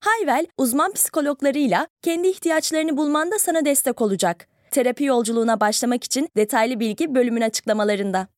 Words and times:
Hayvel, 0.00 0.46
uzman 0.58 0.92
psikologlarıyla 0.92 1.86
kendi 2.02 2.28
ihtiyaçlarını 2.28 2.96
bulmanda 2.96 3.38
sana 3.38 3.64
destek 3.64 4.02
olacak. 4.02 4.48
Terapi 4.70 5.04
yolculuğuna 5.04 5.60
başlamak 5.60 6.04
için 6.04 6.28
detaylı 6.36 6.80
bilgi 6.80 7.14
bölümün 7.14 7.40
açıklamalarında. 7.40 8.28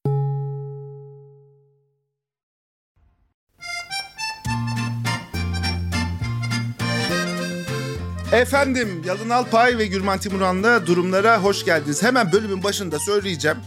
Efendim 8.32 9.02
Yalın 9.06 9.30
Alpay 9.30 9.78
ve 9.78 9.86
Gürman 9.86 10.18
Timuran'la 10.18 10.86
durumlara 10.86 11.42
hoş 11.42 11.64
geldiniz. 11.64 12.02
Hemen 12.02 12.32
bölümün 12.32 12.62
başında 12.62 12.98
söyleyeceğim. 12.98 13.58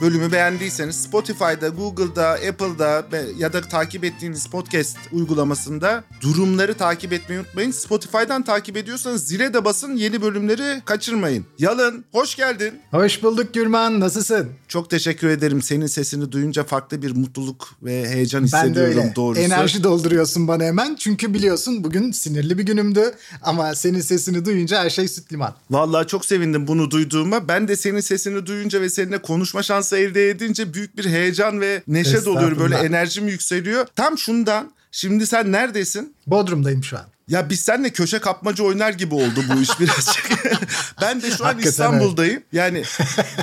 Bölümü 0.00 0.32
beğendiyseniz 0.32 0.96
Spotify'da, 1.02 1.68
Google'da, 1.68 2.28
Apple'da 2.30 3.04
ya 3.38 3.52
da 3.52 3.60
takip 3.60 4.04
ettiğiniz 4.04 4.46
podcast 4.46 4.96
uygulamasında 5.12 6.04
durumları 6.20 6.74
takip 6.74 7.12
etmeyi 7.12 7.40
unutmayın. 7.40 7.70
Spotify'dan 7.70 8.44
takip 8.44 8.76
ediyorsanız 8.76 9.26
zile 9.26 9.54
de 9.54 9.64
basın 9.64 9.96
yeni 9.96 10.22
bölümleri 10.22 10.82
kaçırmayın. 10.84 11.46
Yalın 11.58 12.04
hoş 12.12 12.36
geldin. 12.36 12.74
Hoş 12.90 13.22
bulduk 13.22 13.54
Gürman 13.54 14.00
nasılsın? 14.00 14.48
Çok 14.68 14.90
teşekkür 14.90 15.28
ederim. 15.28 15.62
Senin 15.62 15.86
sesini 15.86 16.32
duyunca 16.32 16.64
farklı 16.64 17.02
bir 17.02 17.16
mutluluk 17.16 17.68
ve 17.82 18.08
heyecan 18.08 18.44
hissediyorum 18.44 18.76
ben 18.76 18.94
de 18.94 19.00
öyle. 19.00 19.12
doğrusu. 19.16 19.40
Enerji 19.40 19.84
dolduruyorsun 19.84 20.48
bana 20.48 20.64
hemen. 20.64 20.94
Çünkü 20.94 21.34
biliyorsun 21.34 21.84
bugün 21.84 22.12
sinirli 22.12 22.58
bir 22.58 22.62
günümdü. 22.66 23.14
Ama 23.42 23.74
senin 23.74 24.00
sesini 24.00 24.44
duyunca 24.44 24.84
her 24.84 24.90
şey 24.90 25.08
süt 25.08 25.32
liman. 25.32 25.54
Vallahi 25.70 26.06
çok 26.06 26.24
sevindim 26.24 26.66
bunu 26.66 26.90
duyduğuma. 26.90 27.48
Ben 27.48 27.68
de 27.68 27.76
senin 27.76 28.00
sesini 28.00 28.46
duyunca 28.46 28.80
ve 28.80 28.90
seninle 28.90 29.22
konuşma 29.22 29.62
şansı 29.62 29.89
elde 29.96 30.30
edince 30.30 30.74
büyük 30.74 30.96
bir 30.96 31.04
heyecan 31.04 31.60
ve 31.60 31.82
neşe 31.86 32.24
doluyor. 32.24 32.58
Böyle 32.58 32.76
enerjim 32.76 33.28
yükseliyor. 33.28 33.86
Tam 33.96 34.18
şundan. 34.18 34.72
Şimdi 34.92 35.26
sen 35.26 35.52
neredesin? 35.52 36.14
Bodrum'dayım 36.26 36.84
şu 36.84 36.98
an. 36.98 37.04
Ya 37.30 37.50
biz 37.50 37.60
seninle 37.60 37.90
köşe 37.90 38.18
kapmaca 38.18 38.64
oynar 38.64 38.92
gibi 38.92 39.14
oldu 39.14 39.44
bu 39.54 39.60
iş 39.60 39.80
birazcık. 39.80 40.30
ben 41.02 41.22
de 41.22 41.30
şu 41.30 41.46
an 41.46 41.58
İstanbul'dayım. 41.58 42.34
Evet. 42.34 42.44
Yani 42.52 42.82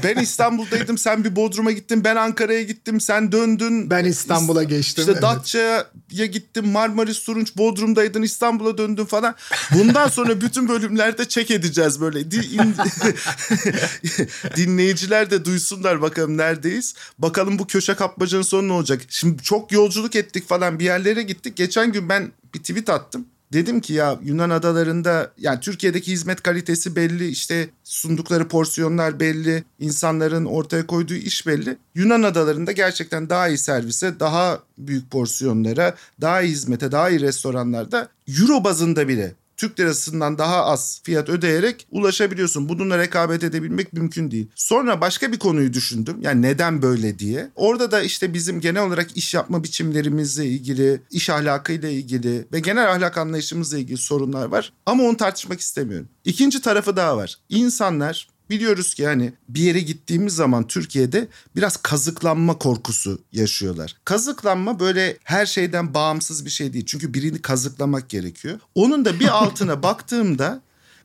ben 0.03 0.15
İstanbul'daydım 0.15 0.97
sen 0.97 1.23
bir 1.23 1.35
Bodrum'a 1.35 1.71
gittin 1.71 2.03
ben 2.03 2.15
Ankara'ya 2.15 2.61
gittim 2.61 3.01
sen 3.01 3.31
döndün. 3.31 3.89
Ben 3.89 4.05
İstanbul'a 4.05 4.63
geçtim. 4.63 5.01
İşte 5.01 5.11
evet. 5.11 5.21
Datça'ya 5.21 6.25
gittim 6.25 6.67
Marmaris 6.67 7.23
Turunç 7.23 7.57
Bodrum'daydın 7.57 8.21
İstanbul'a 8.21 8.77
döndün 8.77 9.05
falan. 9.05 9.35
Bundan 9.71 10.07
sonra 10.07 10.41
bütün 10.41 10.69
bölümlerde 10.69 11.27
çek 11.27 11.51
edeceğiz 11.51 12.01
böyle. 12.01 12.31
Dinleyiciler 14.55 15.31
de 15.31 15.45
duysunlar 15.45 16.01
bakalım 16.01 16.37
neredeyiz. 16.37 16.95
Bakalım 17.19 17.59
bu 17.59 17.67
köşe 17.67 17.93
kapmacanın 17.93 18.41
sonu 18.41 18.67
ne 18.67 18.73
olacak. 18.73 19.01
Şimdi 19.09 19.43
çok 19.43 19.71
yolculuk 19.71 20.15
ettik 20.15 20.47
falan 20.47 20.79
bir 20.79 20.85
yerlere 20.85 21.23
gittik. 21.23 21.57
Geçen 21.57 21.91
gün 21.91 22.09
ben 22.09 22.31
bir 22.53 22.59
tweet 22.59 22.89
attım. 22.89 23.25
Dedim 23.53 23.81
ki 23.81 23.93
ya 23.93 24.19
Yunan 24.23 24.49
adalarında 24.49 25.31
yani 25.37 25.59
Türkiye'deki 25.59 26.11
hizmet 26.11 26.41
kalitesi 26.41 26.95
belli 26.95 27.27
işte 27.27 27.69
sundukları 27.83 28.47
porsiyonlar 28.47 29.19
belli 29.19 29.63
insanların 29.79 30.45
ortaya 30.45 30.87
koyduğu 30.87 31.13
iş 31.13 31.47
belli. 31.47 31.77
Yunan 31.95 32.23
adalarında 32.23 32.71
gerçekten 32.71 33.29
daha 33.29 33.47
iyi 33.47 33.57
servise 33.57 34.19
daha 34.19 34.59
büyük 34.77 35.11
porsiyonlara 35.11 35.95
daha 36.21 36.41
iyi 36.41 36.51
hizmete 36.51 36.91
daha 36.91 37.09
iyi 37.09 37.21
restoranlarda 37.21 38.09
euro 38.39 38.63
bazında 38.63 39.07
bile 39.07 39.35
Türk 39.57 39.79
lirasından 39.79 40.37
daha 40.37 40.65
az 40.65 41.01
fiyat 41.03 41.29
ödeyerek 41.29 41.87
ulaşabiliyorsun. 41.91 42.69
Bununla 42.69 42.97
rekabet 42.97 43.43
edebilmek 43.43 43.93
mümkün 43.93 44.31
değil. 44.31 44.47
Sonra 44.55 45.01
başka 45.01 45.31
bir 45.31 45.39
konuyu 45.39 45.73
düşündüm. 45.73 46.17
Yani 46.21 46.41
neden 46.41 46.81
böyle 46.81 47.19
diye. 47.19 47.49
Orada 47.55 47.91
da 47.91 48.01
işte 48.01 48.33
bizim 48.33 48.61
genel 48.61 48.83
olarak 48.83 49.17
iş 49.17 49.33
yapma 49.33 49.63
biçimlerimizle 49.63 50.45
ilgili, 50.45 51.01
iş 51.11 51.29
ahlakıyla 51.29 51.89
ilgili 51.89 52.47
ve 52.51 52.59
genel 52.59 52.91
ahlak 52.91 53.17
anlayışımızla 53.17 53.77
ilgili 53.77 53.97
sorunlar 53.97 54.45
var. 54.45 54.73
Ama 54.85 55.03
onu 55.03 55.17
tartışmak 55.17 55.59
istemiyorum. 55.59 56.07
İkinci 56.25 56.61
tarafı 56.61 56.95
daha 56.95 57.17
var. 57.17 57.35
İnsanlar 57.49 58.27
Biliyoruz 58.49 58.93
ki 58.93 59.05
hani 59.05 59.33
bir 59.49 59.61
yere 59.61 59.79
gittiğimiz 59.79 60.35
zaman 60.35 60.67
Türkiye'de 60.67 61.27
biraz 61.55 61.77
kazıklanma 61.77 62.57
korkusu 62.57 63.21
yaşıyorlar. 63.31 63.95
Kazıklanma 64.05 64.79
böyle 64.79 65.17
her 65.23 65.45
şeyden 65.45 65.93
bağımsız 65.93 66.45
bir 66.45 66.49
şey 66.49 66.73
değil. 66.73 66.85
Çünkü 66.85 67.13
birini 67.13 67.41
kazıklamak 67.41 68.09
gerekiyor. 68.09 68.59
Onun 68.75 69.05
da 69.05 69.19
bir 69.19 69.27
altına 69.27 69.83
baktığımda 69.83 70.61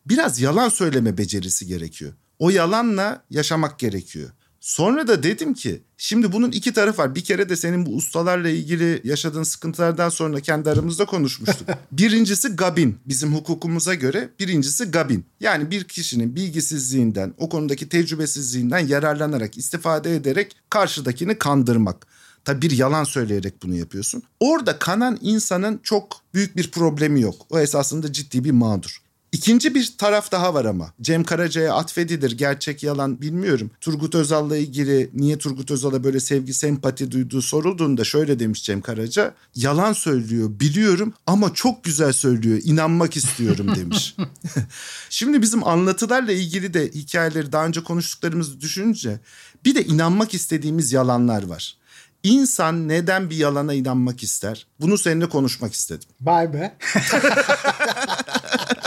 biraz 0.06 0.40
yalan 0.40 0.68
söyleme 0.68 1.18
becerisi 1.18 1.66
gerekiyor. 1.66 2.12
O 2.38 2.50
yalanla 2.50 3.24
yaşamak 3.30 3.78
gerekiyor. 3.78 4.30
Sonra 4.62 5.08
da 5.08 5.22
dedim 5.22 5.54
ki 5.54 5.82
şimdi 5.96 6.32
bunun 6.32 6.50
iki 6.50 6.72
tarafı 6.72 7.02
var. 7.02 7.14
Bir 7.14 7.24
kere 7.24 7.48
de 7.48 7.56
senin 7.56 7.86
bu 7.86 7.90
ustalarla 7.90 8.48
ilgili 8.48 9.00
yaşadığın 9.04 9.42
sıkıntılardan 9.42 10.08
sonra 10.08 10.40
kendi 10.40 10.70
aramızda 10.70 11.04
konuşmuştuk. 11.04 11.68
birincisi 11.92 12.48
gabin 12.48 12.98
bizim 13.06 13.34
hukukumuza 13.34 13.94
göre 13.94 14.28
birincisi 14.40 14.84
gabin. 14.84 15.24
Yani 15.40 15.70
bir 15.70 15.84
kişinin 15.84 16.36
bilgisizliğinden 16.36 17.34
o 17.38 17.48
konudaki 17.48 17.88
tecrübesizliğinden 17.88 18.78
yararlanarak 18.78 19.58
istifade 19.58 20.16
ederek 20.16 20.56
karşıdakini 20.70 21.38
kandırmak. 21.38 22.06
Tabi 22.44 22.62
bir 22.62 22.70
yalan 22.70 23.04
söyleyerek 23.04 23.62
bunu 23.62 23.74
yapıyorsun. 23.74 24.22
Orada 24.40 24.78
kanan 24.78 25.18
insanın 25.20 25.80
çok 25.82 26.20
büyük 26.34 26.56
bir 26.56 26.70
problemi 26.70 27.20
yok. 27.20 27.34
O 27.50 27.58
esasında 27.58 28.12
ciddi 28.12 28.44
bir 28.44 28.50
mağdur. 28.50 29.01
İkinci 29.32 29.74
bir 29.74 29.94
taraf 29.98 30.32
daha 30.32 30.54
var 30.54 30.64
ama. 30.64 30.92
Cem 31.00 31.24
Karaca'ya 31.24 31.74
atfedilir 31.74 32.32
gerçek 32.32 32.82
yalan 32.82 33.20
bilmiyorum. 33.20 33.70
Turgut 33.80 34.14
Özal'la 34.14 34.56
ilgili 34.56 35.10
niye 35.14 35.38
Turgut 35.38 35.70
Özal'a 35.70 36.04
böyle 36.04 36.20
sevgi 36.20 36.54
sempati 36.54 37.10
duyduğu 37.10 37.42
sorulduğunda 37.42 38.04
şöyle 38.04 38.38
demiş 38.38 38.64
Cem 38.64 38.80
Karaca. 38.80 39.34
Yalan 39.54 39.92
söylüyor 39.92 40.50
biliyorum 40.60 41.14
ama 41.26 41.54
çok 41.54 41.84
güzel 41.84 42.12
söylüyor 42.12 42.60
inanmak 42.64 43.16
istiyorum 43.16 43.74
demiş. 43.76 44.16
Şimdi 45.10 45.42
bizim 45.42 45.66
anlatılarla 45.66 46.32
ilgili 46.32 46.74
de 46.74 46.90
hikayeleri 46.90 47.52
daha 47.52 47.66
önce 47.66 47.82
konuştuklarımızı 47.82 48.60
düşününce 48.60 49.20
bir 49.64 49.74
de 49.74 49.84
inanmak 49.84 50.34
istediğimiz 50.34 50.92
yalanlar 50.92 51.42
var. 51.42 51.76
İnsan 52.22 52.88
neden 52.88 53.30
bir 53.30 53.36
yalana 53.36 53.74
inanmak 53.74 54.22
ister? 54.22 54.66
Bunu 54.80 54.98
seninle 54.98 55.28
konuşmak 55.28 55.72
istedim. 55.72 56.08
Vay 56.20 56.52
be. 56.52 56.78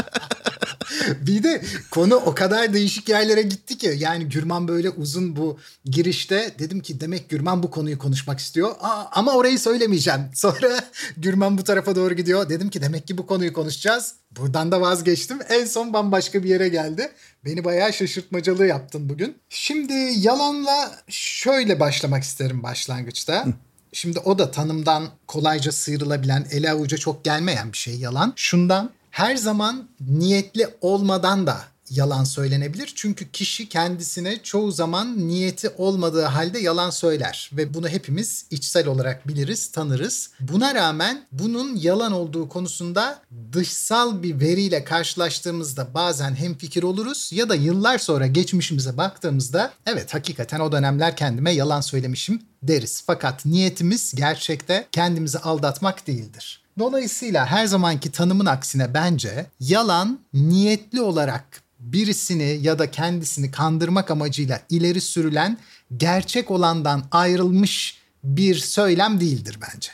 bir 1.28 1.44
de 1.44 1.62
konu 1.92 2.16
o 2.16 2.36
kadar 2.36 2.74
değişik 2.74 3.10
yerlere 3.10 3.42
gitti 3.42 3.78
ki 3.78 3.96
yani 3.98 4.30
Gürman 4.30 4.68
böyle 4.68 4.90
uzun 4.90 5.36
bu 5.36 5.60
girişte 5.86 6.56
dedim 6.60 6.80
ki 6.80 7.02
demek 7.02 7.30
Gürman 7.30 7.64
bu 7.64 7.72
konuyu 7.72 7.98
konuşmak 7.98 8.40
istiyor. 8.40 8.76
Aa, 8.82 9.06
ama 9.12 9.34
orayı 9.34 9.60
söylemeyeceğim. 9.60 10.22
Sonra 10.34 10.80
Gürman 11.18 11.58
bu 11.58 11.64
tarafa 11.64 11.96
doğru 11.96 12.14
gidiyor. 12.14 12.50
Dedim 12.50 12.70
ki 12.70 12.82
demek 12.82 13.08
ki 13.08 13.18
bu 13.18 13.28
konuyu 13.28 13.54
konuşacağız. 13.54 14.16
Buradan 14.32 14.72
da 14.72 14.82
vazgeçtim. 14.82 15.40
En 15.50 15.66
son 15.66 15.94
bambaşka 15.94 16.44
bir 16.44 16.50
yere 16.50 16.70
geldi. 16.70 17.12
Beni 17.46 17.64
bayağı 17.64 17.94
şaşırtmacalı 17.94 18.66
yaptın 18.66 19.10
bugün. 19.10 19.38
Şimdi 19.50 19.94
yalanla 20.18 20.92
şöyle 21.10 21.80
başlamak 21.80 22.24
isterim 22.24 22.64
başlangıçta. 22.64 23.46
Şimdi 23.94 24.20
o 24.20 24.40
da 24.40 24.52
tanımdan 24.52 25.10
kolayca 25.28 25.72
sıyrılabilen, 25.72 26.48
ele 26.52 26.72
avuca 26.72 26.98
çok 26.98 27.26
gelmeyen 27.26 27.72
bir 27.72 27.78
şey 27.78 27.96
yalan. 27.96 28.34
Şundan 28.36 28.92
her 29.16 29.36
zaman 29.36 29.90
niyetli 30.00 30.68
olmadan 30.82 31.48
da 31.48 31.58
yalan 31.90 32.24
söylenebilir. 32.24 32.94
Çünkü 32.96 33.32
kişi 33.32 33.70
kendisine 33.70 34.44
çoğu 34.44 34.72
zaman 34.72 35.28
niyeti 35.28 35.70
olmadığı 35.70 36.24
halde 36.24 36.60
yalan 36.60 36.90
söyler 36.90 37.50
ve 37.54 37.74
bunu 37.74 37.90
hepimiz 37.90 38.46
içsel 38.52 38.88
olarak 38.88 39.28
biliriz, 39.28 39.72
tanırız. 39.72 40.30
Buna 40.40 40.76
rağmen 40.76 41.26
bunun 41.32 41.76
yalan 41.76 42.12
olduğu 42.12 42.50
konusunda 42.50 43.22
dışsal 43.54 44.24
bir 44.24 44.40
veriyle 44.40 44.84
karşılaştığımızda 44.84 45.94
bazen 45.94 46.36
hem 46.36 46.58
fikir 46.58 46.84
oluruz 46.84 47.30
ya 47.34 47.50
da 47.50 47.56
yıllar 47.56 47.98
sonra 47.98 48.28
geçmişimize 48.28 48.98
baktığımızda 48.98 49.74
evet 49.86 50.14
hakikaten 50.14 50.60
o 50.60 50.72
dönemler 50.72 51.18
kendime 51.18 51.52
yalan 51.52 51.82
söylemişim 51.82 52.42
deriz. 52.64 53.04
Fakat 53.08 53.46
niyetimiz 53.46 54.16
gerçekte 54.16 54.88
kendimizi 54.92 55.40
aldatmak 55.40 56.08
değildir. 56.08 56.65
Dolayısıyla 56.80 57.46
her 57.46 57.66
zamanki 57.66 58.12
tanımın 58.12 58.46
aksine 58.46 58.94
bence 58.94 59.46
yalan 59.60 60.20
niyetli 60.34 61.02
olarak 61.02 61.62
birisini 61.80 62.60
ya 62.62 62.80
da 62.80 62.92
kendisini 62.92 63.52
kandırmak 63.52 64.12
amacıyla 64.12 64.62
ileri 64.70 65.02
sürülen 65.02 65.58
gerçek 65.98 66.52
olandan 66.52 67.04
ayrılmış 67.12 67.98
bir 68.24 68.56
söylem 68.56 69.20
değildir 69.20 69.58
bence. 69.62 69.90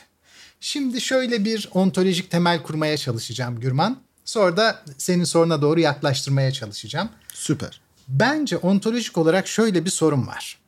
Şimdi 0.60 1.00
şöyle 1.00 1.44
bir 1.44 1.68
ontolojik 1.74 2.30
temel 2.30 2.62
kurmaya 2.62 2.96
çalışacağım 2.96 3.60
Gürman. 3.60 3.98
Sonra 4.24 4.56
da 4.56 4.82
senin 4.98 5.24
soruna 5.24 5.62
doğru 5.62 5.80
yaklaştırmaya 5.80 6.52
çalışacağım. 6.52 7.08
Süper. 7.34 7.80
Bence 8.08 8.56
ontolojik 8.56 9.18
olarak 9.18 9.48
şöyle 9.48 9.84
bir 9.84 9.90
sorun 9.90 10.26
var. 10.26 10.58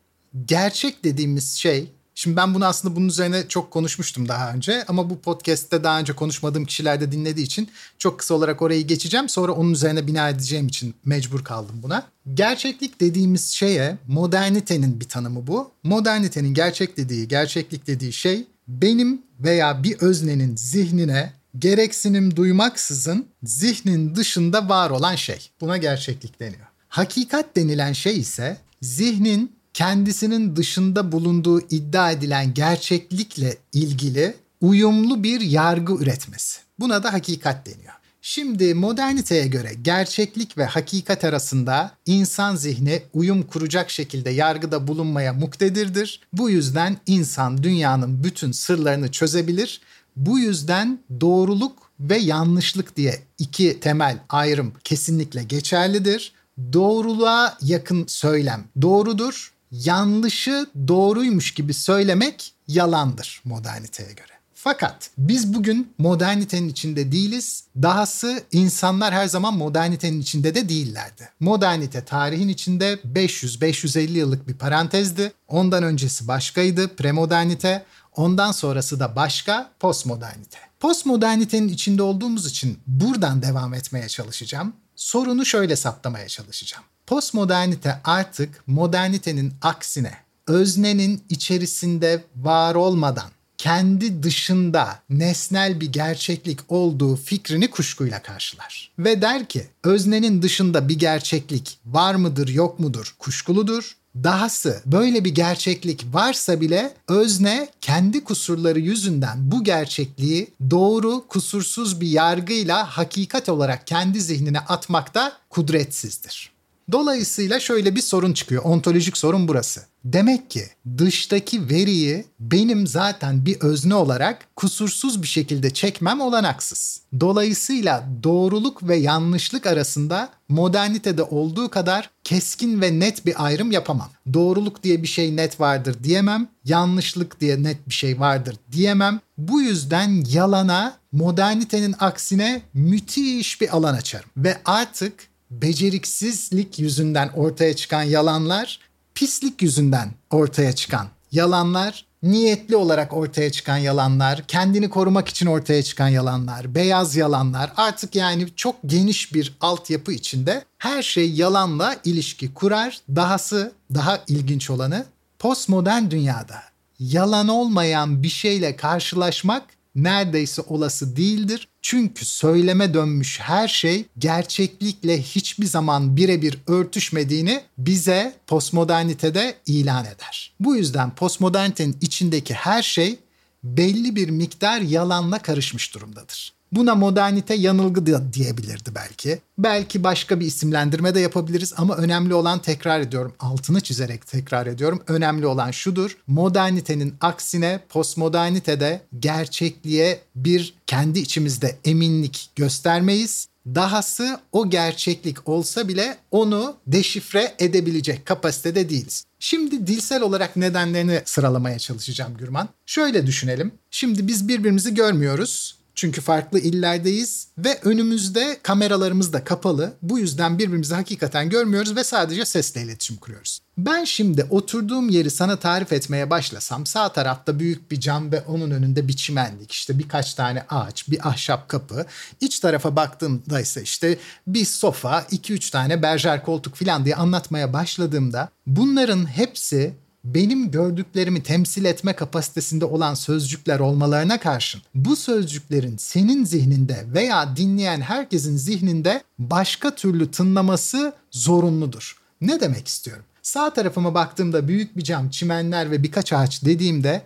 Gerçek 0.47 1.05
dediğimiz 1.05 1.55
şey 1.55 1.91
Şimdi 2.15 2.37
ben 2.37 2.55
bunu 2.55 2.65
aslında 2.65 2.97
bunun 2.97 3.09
üzerine 3.09 3.49
çok 3.49 3.71
konuşmuştum 3.71 4.29
daha 4.29 4.53
önce 4.53 4.85
ama 4.89 5.11
bu 5.11 5.21
podcast'te 5.21 5.85
daha 5.85 6.01
önce 6.01 6.13
konuşmadığım 6.13 6.65
kişiler 6.65 7.01
de 7.01 7.13
dinlediği 7.13 7.47
için 7.47 7.69
çok 7.99 8.19
kısa 8.19 8.35
olarak 8.35 8.63
orayı 8.63 8.87
geçeceğim. 8.87 9.29
Sonra 9.29 9.53
onun 9.53 9.73
üzerine 9.73 10.07
bina 10.07 10.29
edeceğim 10.29 10.67
için 10.67 10.95
mecbur 11.05 11.45
kaldım 11.45 11.77
buna. 11.83 12.07
Gerçeklik 12.35 13.01
dediğimiz 13.01 13.51
şeye 13.51 13.99
modernitenin 14.09 15.01
bir 15.01 15.09
tanımı 15.09 15.47
bu. 15.47 15.71
Modernitenin 15.83 16.55
gerçek 16.55 16.97
dediği, 16.97 17.29
gerçeklik 17.29 17.87
dediği 17.87 18.13
şey 18.13 18.47
benim 18.69 19.23
veya 19.41 19.83
bir 19.83 19.99
öznenin 19.99 20.57
zihnine 20.57 21.33
gereksinim 21.59 22.37
duymaksızın 22.37 23.27
zihnin 23.43 24.15
dışında 24.15 24.69
var 24.69 24.91
olan 24.91 25.15
şey. 25.15 25.51
Buna 25.61 25.77
gerçeklik 25.77 26.41
deniyor. 26.41 26.67
Hakikat 26.89 27.57
denilen 27.57 27.93
şey 27.93 28.19
ise 28.19 28.57
zihnin 28.83 29.53
kendisinin 29.75 30.57
dışında 30.57 31.13
bulunduğu 31.13 31.61
iddia 31.61 32.11
edilen 32.11 32.55
gerçeklikle 32.55 33.57
ilgili 33.73 34.35
uyumlu 34.61 35.23
bir 35.23 35.41
yargı 35.41 35.93
üretmesi. 35.93 36.61
Buna 36.79 37.03
da 37.03 37.13
hakikat 37.13 37.67
deniyor. 37.67 37.95
Şimdi 38.23 38.75
moderniteye 38.75 39.47
göre 39.47 39.73
gerçeklik 39.83 40.59
ve 40.59 40.65
hakikat 40.65 41.25
arasında 41.25 41.91
insan 42.07 42.57
zihni 42.57 43.03
uyum 43.13 43.43
kuracak 43.43 43.91
şekilde 43.91 44.31
yargıda 44.31 44.87
bulunmaya 44.87 45.33
muktedirdir. 45.33 46.21
Bu 46.33 46.51
yüzden 46.51 46.97
insan 47.07 47.63
dünyanın 47.63 48.25
bütün 48.25 48.53
sırlarını 48.53 49.11
çözebilir. 49.11 49.81
Bu 50.17 50.39
yüzden 50.39 50.99
doğruluk 51.21 51.91
ve 52.01 52.17
yanlışlık 52.17 52.97
diye 52.97 53.23
iki 53.39 53.81
temel 53.81 54.19
ayrım 54.29 54.73
kesinlikle 54.85 55.43
geçerlidir. 55.43 56.33
Doğruluğa 56.73 57.59
yakın 57.63 58.05
söylem 58.07 58.65
doğrudur, 58.83 59.54
yanlışı 59.83 60.67
doğruymuş 60.89 61.55
gibi 61.55 61.75
söylemek 61.75 62.55
yalandır 62.69 63.43
moderniteye 63.45 64.13
göre. 64.13 64.35
Fakat 64.55 65.11
biz 65.19 65.55
bugün 65.55 65.95
modernitenin 65.99 66.69
içinde 66.69 67.13
değiliz. 67.13 67.65
Dahası 67.83 68.43
insanlar 68.53 69.15
her 69.15 69.27
zaman 69.27 69.55
modernitenin 69.55 70.21
içinde 70.21 70.55
de 70.55 70.69
değillerdi. 70.69 71.29
Modernite 71.41 72.05
tarihin 72.05 72.49
içinde 72.49 72.95
500-550 72.95 74.11
yıllık 74.11 74.49
bir 74.49 74.55
parantezdi. 74.55 75.33
Ondan 75.49 75.83
öncesi 75.83 76.29
başkaydı, 76.29 76.97
premodernite. 76.97 77.85
Ondan 78.17 78.53
sonrası 78.53 79.01
da 79.01 79.17
başka, 79.17 79.71
postmodernite. 79.81 80.59
Postmodernitenin 80.81 81.69
içinde 81.69 82.03
olduğumuz 82.03 82.47
için 82.47 82.79
buradan 82.87 83.43
devam 83.43 83.75
etmeye 83.75 84.09
çalışacağım. 84.09 84.73
Sorunu 84.97 85.45
şöyle 85.45 85.77
saptamaya 85.77 86.29
çalışacağım. 86.29 86.85
Postmodernite 87.07 88.01
artık 88.05 88.63
modernitenin 88.67 89.53
aksine 89.63 90.15
öznenin 90.47 91.23
içerisinde 91.29 92.25
var 92.37 92.75
olmadan 92.75 93.31
kendi 93.59 94.23
dışında 94.23 94.99
nesnel 95.11 95.81
bir 95.81 95.93
gerçeklik 95.93 96.59
olduğu 96.69 97.17
fikrini 97.17 97.71
kuşkuyla 97.71 98.23
karşılar. 98.23 98.91
Ve 98.99 99.23
der 99.23 99.49
ki 99.49 99.69
öznenin 99.85 100.43
dışında 100.43 100.89
bir 100.89 100.99
gerçeklik 100.99 101.79
var 101.87 102.15
mıdır 102.15 102.49
yok 102.49 102.79
mudur 102.79 103.15
kuşkuludur. 103.19 103.97
Dahası 104.23 104.83
böyle 104.87 105.25
bir 105.25 105.35
gerçeklik 105.35 106.07
varsa 106.13 106.61
bile 106.61 106.95
özne 107.09 107.69
kendi 107.81 108.25
kusurları 108.25 108.81
yüzünden 108.81 109.51
bu 109.51 109.65
gerçekliği 109.65 110.51
doğru 110.71 111.25
kusursuz 111.29 112.01
bir 112.01 112.09
yargıyla 112.09 112.85
hakikat 112.99 113.49
olarak 113.49 113.87
kendi 113.87 114.21
zihnine 114.21 114.61
atmakta 114.61 115.33
kudretsizdir. 115.51 116.54
Dolayısıyla 116.93 117.61
şöyle 117.61 117.95
bir 117.95 118.01
sorun 118.01 118.33
çıkıyor. 118.33 118.63
Ontolojik 118.65 119.17
sorun 119.17 119.49
burası. 119.49 119.81
Demek 120.05 120.51
ki 120.51 120.65
dıştaki 120.99 121.69
veriyi 121.69 122.25
benim 122.41 122.87
zaten 122.87 123.47
bir 123.47 123.61
özne 123.61 123.95
olarak 123.95 124.47
kusursuz 124.57 125.23
bir 125.23 125.27
şekilde 125.27 125.71
çekmem 125.71 126.21
olanaksız. 126.21 127.01
Dolayısıyla 127.21 128.09
doğruluk 128.23 128.89
ve 128.89 128.97
yanlışlık 128.97 129.67
arasında 129.67 130.29
modernitede 130.49 131.23
olduğu 131.23 131.71
kadar 131.71 132.11
keskin 132.25 132.81
ve 132.81 133.01
net 133.01 133.27
bir 133.27 133.45
ayrım 133.45 133.71
yapamam. 133.71 134.11
Doğruluk 134.33 134.83
diye 134.83 135.03
bir 135.03 135.09
şey 135.09 135.37
net 135.37 135.61
vardır 135.61 135.97
diyemem. 136.03 136.49
Yanlışlık 136.65 137.41
diye 137.41 137.63
net 137.63 137.89
bir 137.89 137.95
şey 137.95 138.21
vardır 138.21 138.57
diyemem. 138.73 139.21
Bu 139.39 139.61
yüzden 139.61 140.25
yalana 140.29 140.97
modernitenin 141.13 141.95
aksine 142.01 142.63
müthiş 142.75 143.61
bir 143.61 143.77
alan 143.77 143.95
açarım. 143.95 144.31
Ve 144.37 144.59
artık 144.65 145.15
beceriksizlik 145.63 146.79
yüzünden 146.79 147.29
ortaya 147.37 147.77
çıkan 147.77 148.03
yalanlar, 148.03 148.81
pislik 149.15 149.63
yüzünden 149.63 150.11
ortaya 150.31 150.73
çıkan 150.73 151.07
yalanlar, 151.33 152.05
niyetli 152.23 152.77
olarak 152.77 153.13
ortaya 153.13 153.53
çıkan 153.53 153.77
yalanlar, 153.77 154.45
kendini 154.49 154.91
korumak 154.91 155.29
için 155.29 155.47
ortaya 155.47 155.83
çıkan 155.83 156.09
yalanlar, 156.09 156.75
beyaz 156.75 157.17
yalanlar 157.17 157.73
artık 157.77 158.15
yani 158.15 158.47
çok 158.57 158.77
geniş 158.87 159.35
bir 159.35 159.57
altyapı 159.61 160.13
içinde 160.13 160.65
her 160.79 161.03
şey 161.03 161.33
yalanla 161.33 161.97
ilişki 162.05 162.55
kurar. 162.55 163.01
Dahası 163.17 163.73
daha 163.95 164.21
ilginç 164.29 164.71
olanı 164.71 165.07
postmodern 165.39 166.11
dünyada 166.11 166.63
yalan 166.99 167.49
olmayan 167.49 168.23
bir 168.23 168.29
şeyle 168.29 168.77
karşılaşmak 168.77 169.63
neredeyse 169.95 170.63
olası 170.63 171.17
değildir. 171.17 171.69
Çünkü 171.83 172.25
söyleme 172.25 172.95
dönmüş 172.95 173.41
her 173.41 173.69
şey 173.69 174.05
gerçeklikle 174.19 175.23
hiçbir 175.23 175.67
zaman 175.67 176.17
birebir 176.17 176.59
örtüşmediğini 176.67 177.63
bize 177.79 178.35
postmodernitede 178.47 179.55
ilan 179.67 180.05
eder. 180.05 180.55
Bu 180.61 180.77
yüzden 180.77 181.15
postmodernitenin 181.15 181.97
içindeki 182.01 182.55
her 182.55 182.83
şey 182.83 183.19
belli 183.65 184.17
bir 184.17 184.31
miktar 184.31 184.81
yalanla 184.81 185.39
karışmış 185.39 185.95
durumdadır. 185.95 186.54
Buna 186.75 186.95
modernite 186.95 187.55
yanılgı 187.55 188.07
da 188.07 188.33
diyebilirdi 188.33 188.91
belki. 188.95 189.39
Belki 189.59 190.05
başka 190.05 190.41
bir 190.41 190.47
isimlendirme 190.47 191.15
de 191.15 191.21
yapabiliriz 191.21 191.73
ama 191.77 191.97
önemli 191.97 192.35
olan 192.35 192.59
tekrar 192.59 193.01
ediyorum, 193.01 193.35
altını 193.41 193.81
çizerek 193.81 194.27
tekrar 194.27 194.67
ediyorum. 194.67 195.03
Önemli 195.07 195.47
olan 195.47 195.71
şudur. 195.71 196.17
Modernitenin 196.27 197.15
aksine 197.21 197.81
postmodernitede 197.89 199.01
gerçekliğe 199.19 200.21
bir 200.37 200.75
kendi 200.87 201.19
içimizde 201.19 201.77
eminlik 201.85 202.51
göstermeyiz. 202.57 203.49
Dahası 203.67 204.41
o 204.53 204.71
gerçeklik 204.71 205.49
olsa 205.49 205.89
bile 205.89 206.17
onu 206.31 206.77
deşifre 206.87 207.55
edebilecek 207.59 208.27
kapasitede 208.27 208.89
değiliz. 208.89 209.25
Şimdi 209.39 209.87
dilsel 209.87 210.23
olarak 210.23 210.57
nedenlerini 210.57 211.23
sıralamaya 211.25 211.79
çalışacağım 211.79 212.37
Gürman. 212.37 212.69
Şöyle 212.87 213.27
düşünelim. 213.27 213.73
Şimdi 213.91 214.27
biz 214.27 214.49
birbirimizi 214.49 214.95
görmüyoruz 214.95 215.84
çünkü 215.95 216.21
farklı 216.21 216.59
illerdeyiz 216.59 217.49
ve 217.59 217.81
önümüzde 217.83 218.59
kameralarımız 218.63 219.33
da 219.33 219.45
kapalı. 219.45 219.93
Bu 220.03 220.19
yüzden 220.19 220.59
birbirimizi 220.59 220.95
hakikaten 220.95 221.49
görmüyoruz 221.49 221.97
ve 221.97 222.05
sadece 222.05 222.45
sesle 222.45 222.83
iletişim 222.83 223.17
kuruyoruz. 223.17 223.61
Ben 223.79 224.05
şimdi 224.05 224.47
oturduğum 224.51 225.09
yeri 225.09 225.31
sana 225.31 225.57
tarif 225.57 225.93
etmeye 225.93 226.31
başlasam 226.31 226.87
sağ 226.87 227.13
tarafta 227.13 227.59
büyük 227.59 227.91
bir 227.91 228.01
cam 228.01 228.33
ve 228.33 228.41
onun 228.41 228.71
önünde 228.71 229.09
bir 229.09 229.17
çimenlik 229.17 229.73
işte 229.73 229.99
birkaç 229.99 230.35
tane 230.35 230.63
ağaç 230.69 231.09
bir 231.09 231.29
ahşap 231.29 231.69
kapı 231.69 232.07
iç 232.41 232.61
tarafa 232.61 232.97
baktığımda 232.97 233.61
ise 233.61 233.83
işte 233.83 234.19
bir 234.47 234.65
sofa 234.65 235.27
iki 235.31 235.53
üç 235.53 235.71
tane 235.71 236.03
berjer 236.03 236.45
koltuk 236.45 236.75
falan 236.75 237.05
diye 237.05 237.17
anlatmaya 237.17 237.73
başladığımda 237.73 238.49
bunların 238.67 239.27
hepsi 239.27 239.95
benim 240.25 240.71
gördüklerimi 240.71 241.43
temsil 241.43 241.85
etme 241.85 242.13
kapasitesinde 242.13 242.85
olan 242.85 243.15
sözcükler 243.15 243.81
olmalarına 243.81 244.41
karşın 244.41 244.83
bu 244.95 245.17
sözcüklerin 245.17 245.97
senin 245.97 246.45
zihninde 246.45 247.05
veya 247.15 247.57
dinleyen 247.57 248.01
herkesin 248.01 248.57
zihninde 248.57 249.23
başka 249.39 249.95
türlü 249.95 250.31
tınlaması 250.31 251.13
zorunludur. 251.31 252.19
Ne 252.41 252.61
demek 252.61 252.89
istiyorum? 252.89 253.25
Sağ 253.43 253.73
tarafıma 253.73 254.15
baktığımda 254.15 254.69
büyük 254.69 254.97
bir 254.97 255.05
cam, 255.05 255.31
çimenler 255.31 255.91
ve 255.91 256.03
birkaç 256.03 256.33
ağaç 256.33 256.65
dediğimde 256.65 257.23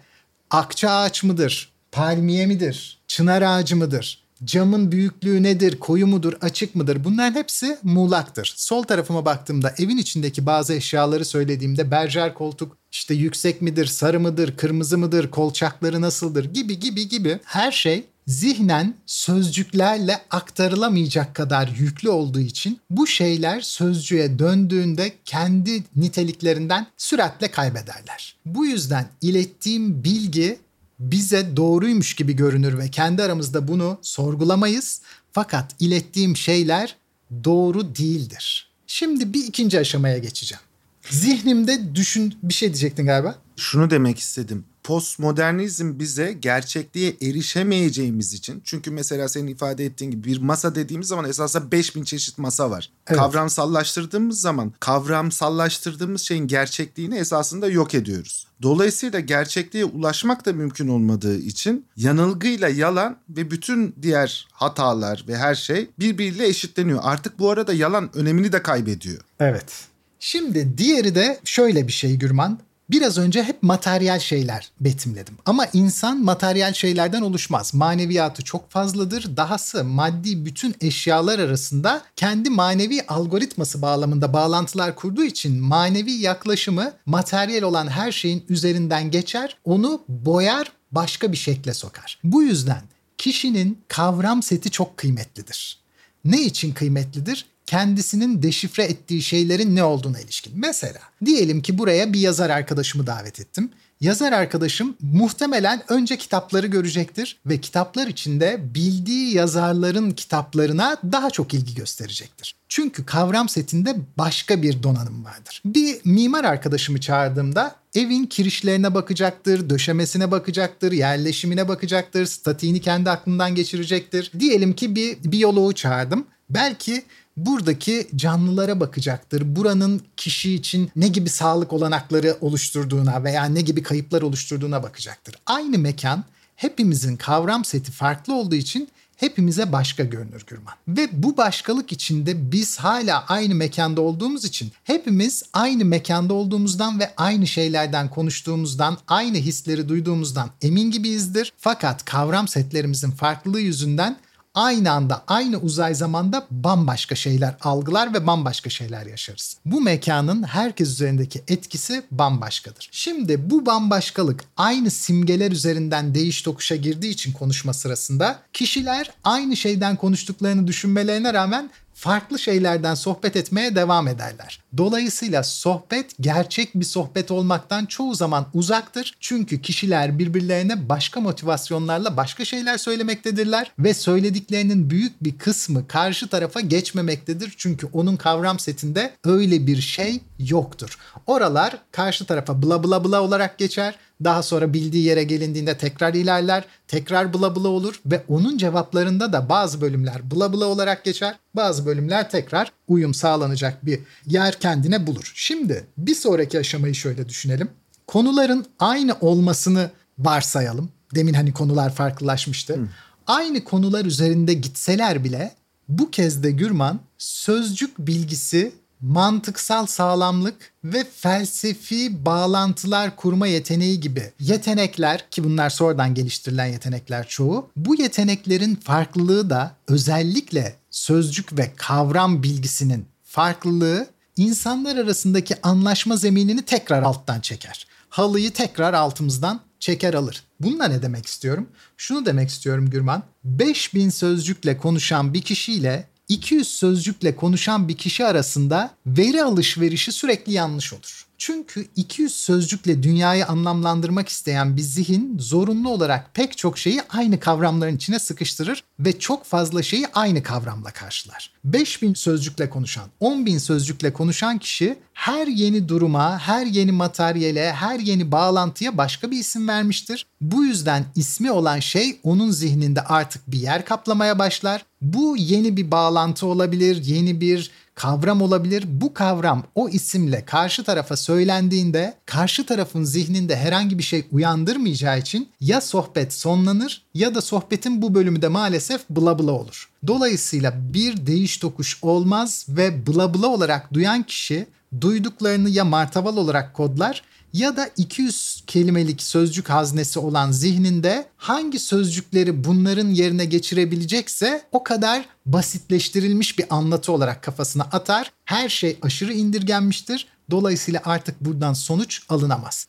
akça 0.51 0.91
ağaç 0.91 1.25
mıdır, 1.25 1.73
palmiye 1.93 2.47
midir, 2.47 2.99
çınar 3.07 3.43
ağacı 3.43 3.77
mıdır, 3.77 4.28
camın 4.45 4.93
büyüklüğü 4.93 5.43
nedir, 5.43 5.81
koyu 5.81 6.07
mudur, 6.07 6.33
açık 6.41 6.75
mıdır 6.75 7.05
bunların 7.05 7.35
hepsi 7.35 7.79
muğlaktır. 7.83 8.55
Sol 8.57 8.83
tarafıma 8.83 9.25
baktığımda 9.25 9.75
evin 9.79 9.97
içindeki 9.97 10.47
bazı 10.47 10.75
eşyaları 10.75 11.25
söylediğimde 11.25 11.91
berjer 11.91 12.35
koltuk 12.35 12.77
işte 12.93 13.15
yüksek 13.15 13.63
midir, 13.63 13.87
sarı 13.87 14.21
mıdır, 14.21 14.57
kırmızı 14.57 14.99
mıdır, 14.99 15.31
kolçakları 15.31 16.01
nasıldır 16.01 16.45
gibi 16.45 16.79
gibi 16.79 17.09
gibi 17.09 17.41
her 17.45 17.73
şey 17.73 18.05
zihnen 18.29 18.95
sözcüklerle 19.07 20.21
aktarılamayacak 20.31 21.35
kadar 21.35 21.69
yüklü 21.79 22.09
olduğu 22.09 22.41
için 22.41 22.81
bu 22.91 23.07
şeyler 23.07 23.61
sözcüğe 23.61 24.39
döndüğünde 24.39 25.13
kendi 25.25 25.85
niteliklerinden 25.97 26.87
süratle 26.97 27.51
kaybederler. 27.51 28.37
Bu 28.47 28.67
yüzden 28.67 29.07
ilettiğim 29.21 30.05
bilgi 30.05 30.59
bize 30.99 31.57
doğruymuş 31.57 32.15
gibi 32.15 32.37
görünür 32.37 32.79
ve 32.79 32.89
kendi 32.89 33.23
aramızda 33.23 33.69
bunu 33.69 33.99
sorgulamayız. 34.03 35.01
Fakat 35.33 35.75
ilettiğim 35.81 36.37
şeyler 36.37 36.97
doğru 37.45 37.95
değildir. 37.95 38.71
Şimdi 38.87 39.33
bir 39.33 39.45
ikinci 39.45 39.81
aşamaya 39.81 40.19
geçeceğim. 40.19 40.63
Zihnimde 41.11 41.95
düşün 41.95 42.35
bir 42.43 42.55
şey 42.55 42.69
diyecektin 42.69 43.07
galiba. 43.07 43.39
Şunu 43.59 43.91
demek 43.91 44.19
istedim. 44.19 44.65
Postmodernizm 44.83 45.99
bize 45.99 46.33
gerçekliğe 46.33 47.17
erişemeyeceğimiz 47.23 48.35
için 48.35 48.63
çünkü 48.65 48.91
mesela 48.91 49.29
senin 49.29 49.47
ifade 49.47 49.85
ettiğin 49.85 50.11
gibi 50.11 50.25
bir 50.25 50.41
masa 50.41 50.75
dediğimiz 50.75 51.09
zaman 51.09 51.25
esasında 51.25 51.73
5000 51.73 52.05
çeşit 52.05 52.39
masa 52.39 52.71
var. 52.71 52.91
Evet. 53.07 53.19
Kavramsallaştırdığımız 53.21 54.41
zaman 54.41 54.73
kavramsallaştırdığımız 54.81 56.23
şeyin 56.23 56.47
gerçekliğini 56.47 57.17
esasında 57.19 57.69
yok 57.69 57.95
ediyoruz. 57.95 58.47
Dolayısıyla 58.63 59.21
gerçekliğe 59.21 59.85
ulaşmak 59.85 60.47
da 60.47 60.53
mümkün 60.53 60.89
olmadığı 60.89 61.39
için 61.39 61.87
yanılgıyla 61.97 62.69
yalan 62.69 63.17
ve 63.29 63.51
bütün 63.51 63.95
diğer 64.03 64.49
hatalar 64.53 65.25
ve 65.29 65.37
her 65.37 65.55
şey 65.55 65.91
birbiriyle 65.99 66.47
eşitleniyor. 66.47 67.01
Artık 67.03 67.39
bu 67.39 67.51
arada 67.51 67.73
yalan 67.73 68.11
önemini 68.17 68.53
de 68.53 68.63
kaybediyor. 68.63 69.21
Evet. 69.41 69.89
Şimdi 70.21 70.79
diğeri 70.79 71.15
de 71.15 71.41
şöyle 71.45 71.87
bir 71.87 71.93
şey 71.93 72.17
Gürman. 72.17 72.59
Biraz 72.91 73.19
önce 73.19 73.43
hep 73.43 73.63
materyal 73.63 74.19
şeyler 74.19 74.71
betimledim. 74.81 75.35
Ama 75.47 75.67
insan 75.73 76.25
materyal 76.25 76.73
şeylerden 76.73 77.23
oluşmaz. 77.23 77.75
Maneviyatı 77.75 78.45
çok 78.45 78.71
fazladır. 78.71 79.37
Dahası 79.37 79.85
maddi 79.85 80.45
bütün 80.45 80.75
eşyalar 80.81 81.39
arasında 81.39 82.03
kendi 82.17 82.51
manevi 82.51 83.03
algoritması 83.09 83.83
bağlamında 83.83 84.33
bağlantılar 84.33 84.95
kurduğu 84.95 85.25
için 85.25 85.61
manevi 85.61 86.13
yaklaşımı 86.13 86.93
materyal 87.07 87.63
olan 87.63 87.89
her 87.89 88.13
şeyin 88.13 88.45
üzerinden 88.49 89.11
geçer, 89.11 89.57
onu 89.65 90.03
boyar, 90.09 90.73
başka 90.93 91.33
bir 91.33 91.37
şekle 91.37 91.75
sokar. 91.75 92.19
Bu 92.25 92.43
yüzden 92.43 92.83
kişinin 93.19 93.79
kavram 93.89 94.43
seti 94.43 94.71
çok 94.71 94.97
kıymetlidir. 94.97 95.79
Ne 96.25 96.43
için 96.43 96.73
kıymetlidir? 96.73 97.47
Kendisinin 97.69 98.43
deşifre 98.43 98.83
ettiği 98.85 99.23
şeylerin 99.23 99.77
ne 99.77 99.85
olduğuna 99.85 100.21
ilişkin. 100.21 100.53
Mesela 100.57 101.01
diyelim 101.25 101.63
ki 101.63 101.79
buraya 101.79 102.13
bir 102.13 102.21
yazar 102.21 102.51
arkadaşımı 102.51 103.07
davet 103.07 103.41
ettim. 103.41 103.71
Yazar 104.01 104.33
arkadaşım 104.33 104.97
muhtemelen 105.01 105.83
önce 105.89 106.19
kitapları 106.19 106.67
görecektir 106.67 107.41
ve 107.47 107.61
kitaplar 107.61 108.07
içinde 108.07 108.75
bildiği 108.75 109.35
yazarların 109.35 110.11
kitaplarına 110.11 110.97
daha 111.13 111.31
çok 111.31 111.55
ilgi 111.55 111.75
gösterecektir. 111.75 112.55
Çünkü 112.69 113.07
kavram 113.07 113.49
setinde 113.49 113.97
başka 114.19 114.63
bir 114.63 114.83
donanım 114.83 115.25
vardır. 115.25 115.63
Bir 115.65 116.01
mimar 116.05 116.45
arkadaşımı 116.45 117.01
çağırdığımda 117.01 117.75
evin 117.95 118.27
kirişlerine 118.27 118.95
bakacaktır, 118.95 119.71
döşemesine 119.71 120.31
bakacaktır, 120.31 120.93
yerleşimine 120.93 121.69
bakacaktır, 121.69 122.27
statiğini 122.27 122.81
kendi 122.81 123.11
aklından 123.11 123.55
geçirecektir. 123.55 124.33
Diyelim 124.41 124.73
ki 124.73 124.95
bir 124.95 125.19
biyoloğu 125.25 125.73
çağırdım. 125.73 126.27
Belki 126.51 127.05
buradaki 127.47 128.09
canlılara 128.17 128.81
bakacaktır. 128.81 129.57
Buranın 129.57 130.03
kişi 130.17 130.55
için 130.55 130.91
ne 130.97 131.09
gibi 131.09 131.29
sağlık 131.29 131.73
olanakları 131.73 132.37
oluşturduğuna 132.41 133.25
veya 133.25 133.45
ne 133.45 133.61
gibi 133.61 133.83
kayıplar 133.83 134.23
oluşturduğuna 134.23 134.83
bakacaktır. 134.83 135.35
Aynı 135.47 135.79
mekan 135.79 136.25
hepimizin 136.57 137.17
kavram 137.17 137.65
seti 137.65 137.93
farklı 137.93 138.35
olduğu 138.35 138.55
için 138.55 138.89
hepimize 139.17 139.73
başka 139.73 140.05
görünür 140.05 140.45
Gürman. 140.47 140.75
Ve 140.89 141.09
bu 141.13 141.37
başkalık 141.37 141.93
içinde 141.93 142.53
biz 142.53 142.79
hala 142.79 143.25
aynı 143.29 143.55
mekanda 143.55 144.01
olduğumuz 144.01 144.45
için 144.45 144.73
hepimiz 144.85 145.43
aynı 145.53 145.85
mekanda 145.85 146.35
olduğumuzdan 146.35 147.01
ve 147.01 147.15
aynı 147.17 147.47
şeylerden 147.47 148.11
konuştuğumuzdan, 148.11 148.99
aynı 149.09 149.37
hisleri 149.37 149.89
duyduğumuzdan 149.89 150.51
emin 150.63 150.91
gibiyizdir. 150.91 151.53
Fakat 151.59 152.05
kavram 152.05 152.49
setlerimizin 152.49 153.11
farklılığı 153.11 153.61
yüzünden 153.61 154.17
aynı 154.59 154.93
anda 154.93 155.23
aynı 155.29 155.57
uzay 155.57 155.95
zamanda 155.95 156.47
bambaşka 156.51 157.15
şeyler 157.15 157.57
algılar 157.61 158.15
ve 158.15 158.27
bambaşka 158.27 158.71
şeyler 158.71 159.07
yaşarız. 159.07 159.57
Bu 159.65 159.81
mekanın 159.81 160.43
herkes 160.43 160.89
üzerindeki 160.89 161.43
etkisi 161.49 162.03
bambaşkadır. 162.11 162.89
Şimdi 162.93 163.51
bu 163.51 163.67
bambaşkalık 163.67 164.45
aynı 164.57 164.91
simgeler 164.91 165.53
üzerinden 165.53 166.15
değiş 166.15 166.43
tokuşa 166.43 166.77
girdiği 166.77 167.11
için 167.11 167.33
konuşma 167.33 167.73
sırasında 167.73 168.39
kişiler 168.53 169.11
aynı 169.25 169.57
şeyden 169.57 169.97
konuştuklarını 169.97 170.67
düşünmelerine 170.67 171.35
rağmen 171.35 171.71
farklı 171.99 172.39
şeylerden 172.39 172.95
sohbet 172.95 173.37
etmeye 173.37 173.75
devam 173.75 174.09
ederler. 174.09 174.63
Dolayısıyla 174.77 175.43
sohbet 175.43 176.15
gerçek 176.21 176.75
bir 176.75 176.85
sohbet 176.85 177.31
olmaktan 177.31 177.87
çoğu 177.87 178.15
zaman 178.15 178.47
uzaktır. 178.55 179.17
Çünkü 179.21 179.63
kişiler 179.63 180.19
birbirlerine 180.19 180.89
başka 180.89 181.21
motivasyonlarla 181.21 182.17
başka 182.17 182.45
şeyler 182.45 182.79
söylemektedirler 182.79 183.73
ve 183.79 183.95
söylediklerinin 183.95 184.91
büyük 184.91 185.25
bir 185.25 185.39
kısmı 185.39 185.89
karşı 185.89 186.29
tarafa 186.29 186.61
geçmemektedir. 186.61 187.55
Çünkü 187.57 187.87
onun 187.93 188.17
kavram 188.17 188.59
setinde 188.59 189.13
öyle 189.25 189.67
bir 189.67 189.81
şey 189.81 190.21
yoktur. 190.39 190.99
Oralar 191.27 191.79
karşı 191.93 192.25
tarafa 192.25 192.63
bla 192.63 192.85
bla 192.85 193.05
bla 193.05 193.23
olarak 193.23 193.59
geçer 193.59 193.95
daha 194.25 194.43
sonra 194.43 194.73
bildiği 194.73 195.05
yere 195.05 195.25
gelindiğinde 195.25 195.79
tekrar 195.79 196.15
ilerler, 196.15 196.65
tekrar 196.89 197.33
bula 197.33 197.55
bula 197.55 197.69
olur 197.69 198.01
ve 198.07 198.23
onun 198.29 198.59
cevaplarında 198.59 199.33
da 199.33 199.49
bazı 199.49 199.81
bölümler 199.81 200.31
bula 200.31 200.53
bula 200.53 200.67
olarak 200.67 201.05
geçer. 201.05 201.39
Bazı 201.55 201.87
bölümler 201.87 202.31
tekrar 202.31 202.73
uyum 202.89 203.15
sağlanacak 203.15 203.87
bir 203.87 204.01
yer 204.27 204.61
kendine 204.61 205.07
bulur. 205.07 205.33
Şimdi 205.35 205.87
bir 205.99 206.15
sonraki 206.15 206.59
aşamayı 206.59 206.95
şöyle 206.95 207.29
düşünelim. 207.29 207.69
Konuların 208.07 208.67
aynı 208.79 209.17
olmasını 209.21 209.91
varsayalım. 210.19 210.91
Demin 211.15 211.35
hani 211.35 211.53
konular 211.53 211.95
farklılaşmıştı. 211.95 212.75
Hı. 212.75 212.89
Aynı 213.27 213.65
konular 213.65 214.05
üzerinde 214.05 214.55
gitseler 214.55 215.25
bile 215.25 215.53
bu 215.89 216.11
kez 216.11 216.43
de 216.43 216.51
Gürman 216.51 217.01
sözcük 217.19 217.99
bilgisi 217.99 218.73
mantıksal 219.01 219.87
sağlamlık 219.87 220.73
ve 220.85 221.05
felsefi 221.17 222.25
bağlantılar 222.25 223.17
kurma 223.17 223.47
yeteneği 223.47 224.01
gibi 224.01 224.33
yetenekler 224.41 225.31
ki 225.31 225.45
bunlar 225.45 225.71
sonradan 225.71 226.15
geliştirilen 226.15 226.67
yetenekler 226.67 227.29
çoğu. 227.29 227.71
Bu 227.77 227.95
yeteneklerin 227.95 228.75
farklılığı 228.75 229.51
da 229.51 229.77
özellikle 229.89 230.77
sözcük 230.91 231.59
ve 231.59 231.73
kavram 231.77 232.43
bilgisinin 232.43 233.07
farklılığı 233.25 234.07
insanlar 234.37 234.97
arasındaki 234.97 235.63
anlaşma 235.63 236.17
zeminini 236.17 236.63
tekrar 236.63 237.03
alttan 237.03 237.41
çeker. 237.41 237.87
Halıyı 238.09 238.53
tekrar 238.53 238.95
altımızdan 238.95 239.61
çeker 239.81 240.15
alır. 240.15 240.43
Bununla 240.61 240.89
ne 240.89 241.03
demek 241.03 241.27
istiyorum? 241.27 241.69
Şunu 241.97 242.27
demek 242.27 242.49
istiyorum 242.49 242.91
Gürman. 242.91 243.23
5000 243.45 244.11
sözcükle 244.11 244.77
konuşan 244.77 245.35
bir 245.35 245.43
kişiyle 245.43 246.09
200 246.29 246.69
sözcükle 246.69 247.37
konuşan 247.37 247.89
bir 247.89 247.97
kişi 247.97 248.27
arasında 248.27 248.91
veri 249.07 249.43
alışverişi 249.43 250.13
sürekli 250.13 250.53
yanlış 250.53 250.93
olur. 250.93 251.28
Çünkü 251.39 251.87
200 251.97 252.37
sözcükle 252.37 253.03
dünyayı 253.03 253.47
anlamlandırmak 253.47 254.29
isteyen 254.29 254.77
bir 254.77 254.83
zihin 254.83 255.39
zorunlu 255.39 255.91
olarak 255.91 256.35
pek 256.35 256.59
çok 256.59 256.79
şeyi 256.79 257.03
aynı 257.09 257.41
kavramların 257.41 257.97
içine 257.97 258.19
sıkıştırır 258.19 258.85
ve 259.01 259.19
çok 259.19 259.45
fazla 259.45 259.83
şeyi 259.83 260.07
aynı 260.15 260.43
kavramla 260.43 260.91
karşılar. 260.91 261.53
5000 261.65 262.15
sözcükle 262.15 262.71
konuşan, 262.71 263.09
10.000 263.21 263.59
sözcükle 263.59 264.13
konuşan 264.13 264.59
kişi 264.59 264.99
her 265.13 265.47
yeni 265.47 265.89
duruma, 265.89 266.39
her 266.39 266.67
yeni 266.67 266.93
materyale, 266.93 267.73
her 267.73 268.01
yeni 268.01 268.33
bağlantıya 268.33 268.99
başka 268.99 269.31
bir 269.31 269.39
isim 269.39 269.69
vermiştir. 269.69 270.27
Bu 270.41 270.65
yüzden 270.65 271.05
ismi 271.17 271.51
olan 271.51 271.81
şey 271.81 272.21
onun 272.23 272.51
zihninde 272.51 273.01
artık 273.01 273.43
bir 273.51 273.59
yer 273.59 273.85
kaplamaya 273.85 274.39
başlar. 274.39 274.85
Bu 275.01 275.37
yeni 275.37 275.77
bir 275.77 275.91
bağlantı 275.91 276.47
olabilir, 276.47 277.05
yeni 277.05 277.41
bir 277.41 277.71
kavram 277.99 278.43
olabilir. 278.43 278.85
Bu 278.87 279.15
kavram 279.15 279.65
o 279.75 279.89
isimle 279.89 280.45
karşı 280.45 280.85
tarafa 280.85 281.17
söylendiğinde 281.17 282.15
karşı 282.27 282.67
tarafın 282.67 283.05
zihninde 283.05 283.57
herhangi 283.57 283.99
bir 283.99 284.03
şey 284.03 284.27
uyandırmayacağı 284.33 285.19
için 285.19 285.49
ya 285.61 285.81
sohbet 285.81 286.33
sonlanır 286.33 287.03
ya 287.15 287.35
da 287.35 287.41
sohbetin 287.41 288.03
bu 288.03 288.15
bölümü 288.15 288.43
de 288.43 288.49
maalesef 288.49 289.01
bla 289.11 289.39
bla 289.39 289.53
olur. 289.53 289.89
Dolayısıyla 290.07 290.75
bir 290.95 291.27
değiş 291.27 291.57
tokuş 291.57 291.99
olmaz 292.03 292.67
ve 292.69 293.07
bla 293.07 293.35
bla 293.35 293.47
olarak 293.47 293.95
duyan 293.95 294.23
kişi 294.23 294.67
duyduklarını 295.01 295.71
ya 295.71 295.85
martaval 295.85 296.37
olarak 296.37 296.75
kodlar 296.75 297.23
ya 297.53 297.77
da 297.77 297.91
200 297.97 298.63
kelimelik 298.67 299.23
sözcük 299.23 299.71
haznesi 299.71 300.19
olan 300.19 300.51
zihninde 300.51 301.27
hangi 301.37 301.79
sözcükleri 301.79 302.65
bunların 302.65 303.09
yerine 303.09 303.45
geçirebilecekse 303.45 304.63
o 304.73 304.83
kadar 304.83 305.25
basitleştirilmiş 305.47 306.59
bir 306.59 306.67
anlatı 306.71 307.13
olarak 307.13 307.43
kafasına 307.43 307.83
atar. 307.83 308.33
Her 308.45 308.69
şey 308.69 308.99
aşırı 309.03 309.33
indirgenmiştir. 309.33 310.27
Dolayısıyla 310.51 311.01
artık 311.05 311.41
buradan 311.41 311.73
sonuç 311.73 312.23
alınamaz. 312.29 312.89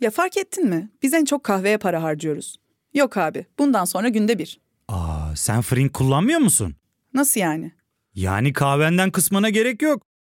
Ya 0.00 0.10
fark 0.10 0.36
ettin 0.36 0.68
mi? 0.68 0.90
Biz 1.02 1.14
en 1.14 1.24
çok 1.24 1.44
kahveye 1.44 1.78
para 1.78 2.02
harcıyoruz. 2.02 2.56
Yok 2.94 3.16
abi, 3.16 3.46
bundan 3.58 3.84
sonra 3.84 4.08
günde 4.08 4.38
bir. 4.38 4.60
Aa, 4.88 5.36
sen 5.36 5.62
Frink 5.62 5.94
kullanmıyor 5.94 6.40
musun? 6.40 6.76
Nasıl 7.14 7.40
yani? 7.40 7.72
Yani 8.14 8.52
kahvenden 8.52 9.10
kısmına 9.10 9.50
gerek 9.50 9.82
yok. 9.82 10.02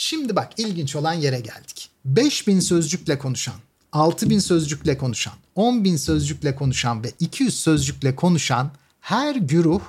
Şimdi 0.00 0.36
bak 0.36 0.52
ilginç 0.56 0.96
olan 0.96 1.12
yere 1.12 1.40
geldik. 1.40 1.90
5000 2.04 2.60
sözcükle 2.60 3.18
konuşan, 3.18 3.54
6000 3.92 4.38
sözcükle 4.38 4.98
konuşan, 4.98 5.32
10.000 5.56 5.98
sözcükle 5.98 6.54
konuşan 6.54 7.04
ve 7.04 7.12
200 7.20 7.60
sözcükle 7.60 8.16
konuşan 8.16 8.70
her 9.00 9.34
güruh 9.34 9.80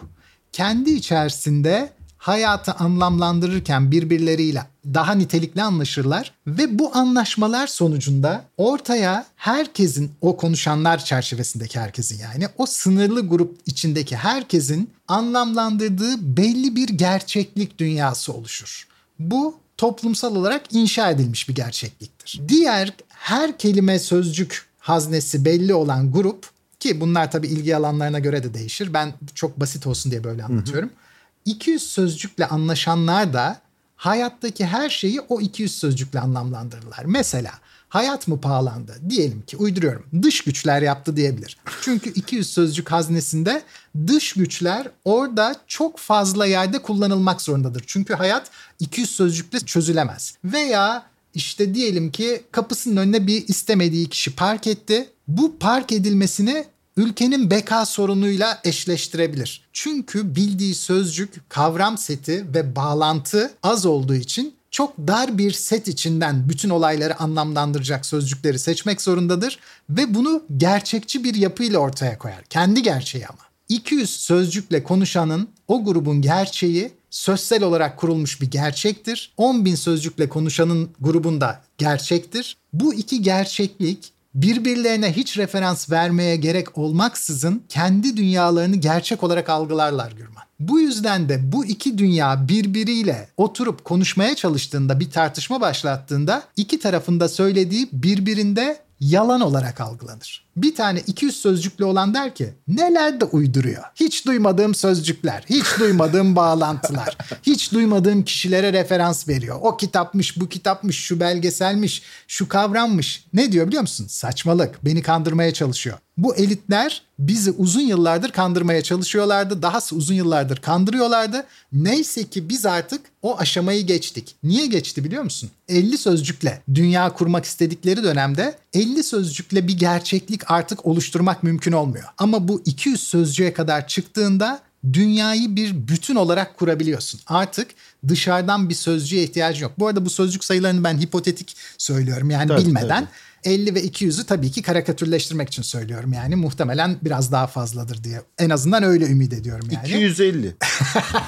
kendi 0.52 0.92
içerisinde 0.92 1.94
hayatı 2.18 2.72
anlamlandırırken 2.72 3.92
birbirleriyle 3.92 4.66
daha 4.86 5.14
nitelikli 5.14 5.62
anlaşırlar 5.62 6.34
ve 6.48 6.80
bu 6.80 6.98
anlaşmalar 6.98 7.68
sonucunda 7.68 8.46
ortaya 8.58 9.26
herkesin 9.36 10.12
o 10.22 10.38
konuşanlar 10.38 11.06
çerçevesindeki 11.06 11.80
herkesin 11.80 12.20
yani 12.20 12.48
o 12.58 12.66
sınırlı 12.66 13.28
grup 13.28 13.58
içindeki 13.66 14.16
herkesin 14.16 14.90
anlamlandırdığı 15.08 16.38
belli 16.38 16.76
bir 16.76 16.90
gerçeklik 16.90 17.80
dünyası 17.80 18.34
oluşur. 18.34 18.88
Bu 19.20 19.60
toplumsal 19.80 20.36
olarak 20.36 20.62
inşa 20.72 21.12
edilmiş 21.12 21.50
bir 21.50 21.56
gerçekliktir. 21.56 22.42
Diğer 22.48 22.94
her 23.10 23.58
kelime 23.58 24.00
sözcük 24.00 24.66
haznesi 24.80 25.46
belli 25.46 25.74
olan 25.74 26.12
grup 26.12 26.50
ki 26.80 27.02
bunlar 27.02 27.32
tabii 27.32 27.48
ilgi 27.48 27.76
alanlarına 27.76 28.20
göre 28.20 28.44
de 28.44 28.54
değişir. 28.54 28.94
Ben 28.94 29.14
çok 29.36 29.60
basit 29.60 29.88
olsun 29.88 30.12
diye 30.12 30.24
böyle 30.24 30.44
anlatıyorum. 30.44 30.90
Hı 30.90 30.94
hı. 30.94 31.00
200 31.46 31.84
sözcükle 31.84 32.46
anlaşanlar 32.46 33.34
da 33.34 33.62
hayattaki 33.96 34.66
her 34.66 34.90
şeyi 34.90 35.22
o 35.22 35.42
200 35.42 35.78
sözcükle 35.78 36.20
anlamlandırırlar. 36.20 37.06
Mesela 37.06 37.52
hayat 37.90 38.28
mı 38.28 38.42
pahalandı? 38.42 38.96
Diyelim 39.10 39.42
ki 39.42 39.58
uyduruyorum. 39.58 40.06
Dış 40.22 40.42
güçler 40.42 40.82
yaptı 40.82 41.18
diyebilir. 41.18 41.58
Çünkü 41.82 42.10
200 42.10 42.50
sözcük 42.50 42.92
haznesinde 42.92 43.64
dış 44.08 44.34
güçler 44.34 44.88
orada 45.06 45.56
çok 45.68 46.00
fazla 46.00 46.46
yerde 46.46 46.82
kullanılmak 46.82 47.42
zorundadır. 47.42 47.84
Çünkü 47.88 48.14
hayat 48.14 48.52
200 48.80 49.10
sözcükle 49.10 49.60
çözülemez. 49.60 50.38
Veya 50.44 51.04
işte 51.34 51.76
diyelim 51.76 52.12
ki 52.12 52.42
kapısının 52.52 52.98
önüne 52.98 53.28
bir 53.28 53.48
istemediği 53.48 54.10
kişi 54.10 54.36
park 54.36 54.68
etti. 54.68 55.10
Bu 55.28 55.60
park 55.60 55.92
edilmesini 55.92 56.66
ülkenin 56.98 57.52
beka 57.52 57.86
sorunuyla 57.86 58.60
eşleştirebilir. 58.64 59.62
Çünkü 59.74 60.36
bildiği 60.36 60.76
sözcük, 60.76 61.50
kavram 61.50 61.98
seti 61.98 62.54
ve 62.54 62.76
bağlantı 62.76 63.52
az 63.64 63.86
olduğu 63.86 64.16
için 64.16 64.59
çok 64.80 64.98
dar 64.98 65.38
bir 65.38 65.52
set 65.52 65.88
içinden 65.88 66.50
bütün 66.50 66.70
olayları 66.70 67.20
anlamlandıracak 67.20 68.06
sözcükleri 68.06 68.60
seçmek 68.60 69.02
zorundadır 69.02 69.60
ve 69.90 70.14
bunu 70.14 70.44
gerçekçi 70.58 71.24
bir 71.24 71.36
yapıyla 71.36 71.80
ortaya 71.80 72.18
koyar. 72.18 72.44
Kendi 72.50 72.82
gerçeği 72.84 73.28
ama. 73.28 73.40
200 73.70 74.10
sözcükle 74.10 74.84
konuşanın 74.84 75.50
o 75.68 75.86
grubun 75.86 76.22
gerçeği 76.22 76.92
sözsel 77.10 77.64
olarak 77.64 77.98
kurulmuş 77.98 78.42
bir 78.42 78.52
gerçektir. 78.52 79.34
10 79.38 79.66
bin 79.66 79.76
sözcükle 79.76 80.30
konuşanın 80.30 80.90
grubunda 81.02 81.62
gerçektir. 81.78 82.58
Bu 82.74 82.94
iki 82.94 83.22
gerçeklik 83.22 84.12
birbirlerine 84.36 85.12
hiç 85.16 85.38
referans 85.38 85.92
vermeye 85.92 86.36
gerek 86.36 86.78
olmaksızın 86.78 87.64
kendi 87.70 88.18
dünyalarını 88.18 88.76
gerçek 88.76 89.24
olarak 89.24 89.50
algılarlar 89.50 90.12
Gürman. 90.12 90.44
Bu 90.60 90.80
yüzden 90.80 91.30
de 91.30 91.52
bu 91.52 91.66
iki 91.66 91.98
dünya 91.98 92.48
birbiriyle 92.48 93.30
oturup 93.38 93.86
konuşmaya 93.86 94.36
çalıştığında 94.36 95.00
bir 95.00 95.12
tartışma 95.12 95.62
başlattığında 95.62 96.44
iki 96.56 96.80
tarafında 96.80 97.30
söylediği 97.30 97.90
birbirinde 97.94 98.80
yalan 99.00 99.42
olarak 99.42 99.82
algılanır. 99.82 100.46
Bir 100.58 100.76
tane 100.76 101.00
200 101.08 101.38
sözcüklü 101.38 101.86
olan 101.86 102.14
der 102.14 102.36
ki 102.36 102.54
neler 102.68 103.22
de 103.22 103.26
uyduruyor. 103.26 103.84
Hiç 103.96 104.26
duymadığım 104.26 104.76
sözcükler, 104.76 105.44
hiç 105.50 105.66
duymadığım 105.80 106.36
bağlantılar, 106.36 107.18
hiç 107.44 107.74
duymadığım 107.74 108.24
kişilere 108.24 108.74
referans 108.74 109.28
veriyor. 109.28 109.58
O 109.62 109.78
kitapmış, 109.78 110.40
bu 110.40 110.50
kitapmış, 110.50 111.00
şu 111.00 111.20
belgeselmiş, 111.20 112.04
şu 112.28 112.48
kavrammış. 112.48 113.26
Ne 113.34 113.52
diyor 113.52 113.68
biliyor 113.68 113.82
musun? 113.82 114.08
Saçmalık, 114.08 114.86
beni 114.86 115.02
kandırmaya 115.02 115.54
çalışıyor. 115.54 115.98
Bu 116.24 116.36
elitler 116.36 117.02
bizi 117.20 117.52
uzun 117.52 117.82
yıllardır 117.82 118.32
kandırmaya 118.32 118.84
çalışıyorlardı. 118.84 119.62
Dahası 119.62 119.96
uzun 119.96 120.14
yıllardır 120.14 120.58
kandırıyorlardı. 120.58 121.46
Neyse 121.74 122.24
ki 122.24 122.50
biz 122.50 122.66
artık 122.66 123.02
o 123.22 123.38
aşamayı 123.38 123.86
geçtik. 123.86 124.36
Niye 124.44 124.66
geçti 124.66 125.04
biliyor 125.04 125.24
musun? 125.24 125.50
50 125.70 125.98
sözcükle 125.98 126.62
dünya 126.76 127.14
kurmak 127.14 127.46
istedikleri 127.46 128.04
dönemde 128.04 128.58
50 128.74 129.04
sözcükle 129.04 129.68
bir 129.68 129.78
gerçeklik 129.78 130.52
artık 130.52 130.86
oluşturmak 130.86 131.44
mümkün 131.44 131.72
olmuyor. 131.72 132.06
Ama 132.18 132.48
bu 132.48 132.62
200 132.66 133.04
sözcüğe 133.04 133.54
kadar 133.54 133.88
çıktığında 133.88 134.62
dünyayı 134.94 135.56
bir 135.56 135.88
bütün 135.88 136.16
olarak 136.16 136.58
kurabiliyorsun. 136.58 137.22
Artık 137.28 137.68
dışarıdan 138.08 138.70
bir 138.70 138.74
sözcüğe 138.74 139.24
ihtiyacın 139.24 139.64
yok. 139.64 139.72
Bu 139.80 139.88
arada 139.88 140.06
bu 140.06 140.10
sözcük 140.10 140.44
sayılarını 140.44 140.84
ben 140.84 140.98
hipotetik 140.98 141.56
söylüyorum 141.78 142.30
yani 142.30 142.48
tabii, 142.48 142.62
bilmeden. 142.62 143.06
Tabii. 143.06 143.10
50 143.44 143.76
ve 143.76 143.84
200'ü 143.84 144.26
tabii 144.26 144.52
ki 144.52 144.62
karikatürleştirmek 144.62 145.48
için 145.48 145.64
söylüyorum 145.64 146.14
yani. 146.14 146.36
Muhtemelen 146.36 146.98
biraz 147.02 147.32
daha 147.32 147.48
fazladır 147.48 148.04
diye. 148.04 148.22
En 148.38 148.50
azından 148.50 148.84
öyle 148.84 149.06
ümit 149.06 149.34
ediyorum 149.34 149.68
yani. 149.72 149.88
250. 149.88 150.56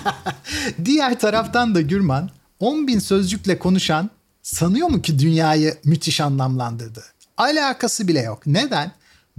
Diğer 0.85 1.19
taraftan 1.19 1.75
da 1.75 1.81
Gürman 1.81 2.29
10 2.59 2.87
bin 2.87 2.99
sözcükle 2.99 3.59
konuşan 3.59 4.09
sanıyor 4.41 4.87
mu 4.87 5.01
ki 5.01 5.19
dünyayı 5.19 5.77
müthiş 5.83 6.21
anlamlandırdı? 6.21 7.03
Alakası 7.37 8.07
bile 8.07 8.19
yok. 8.19 8.47
Neden? 8.47 8.91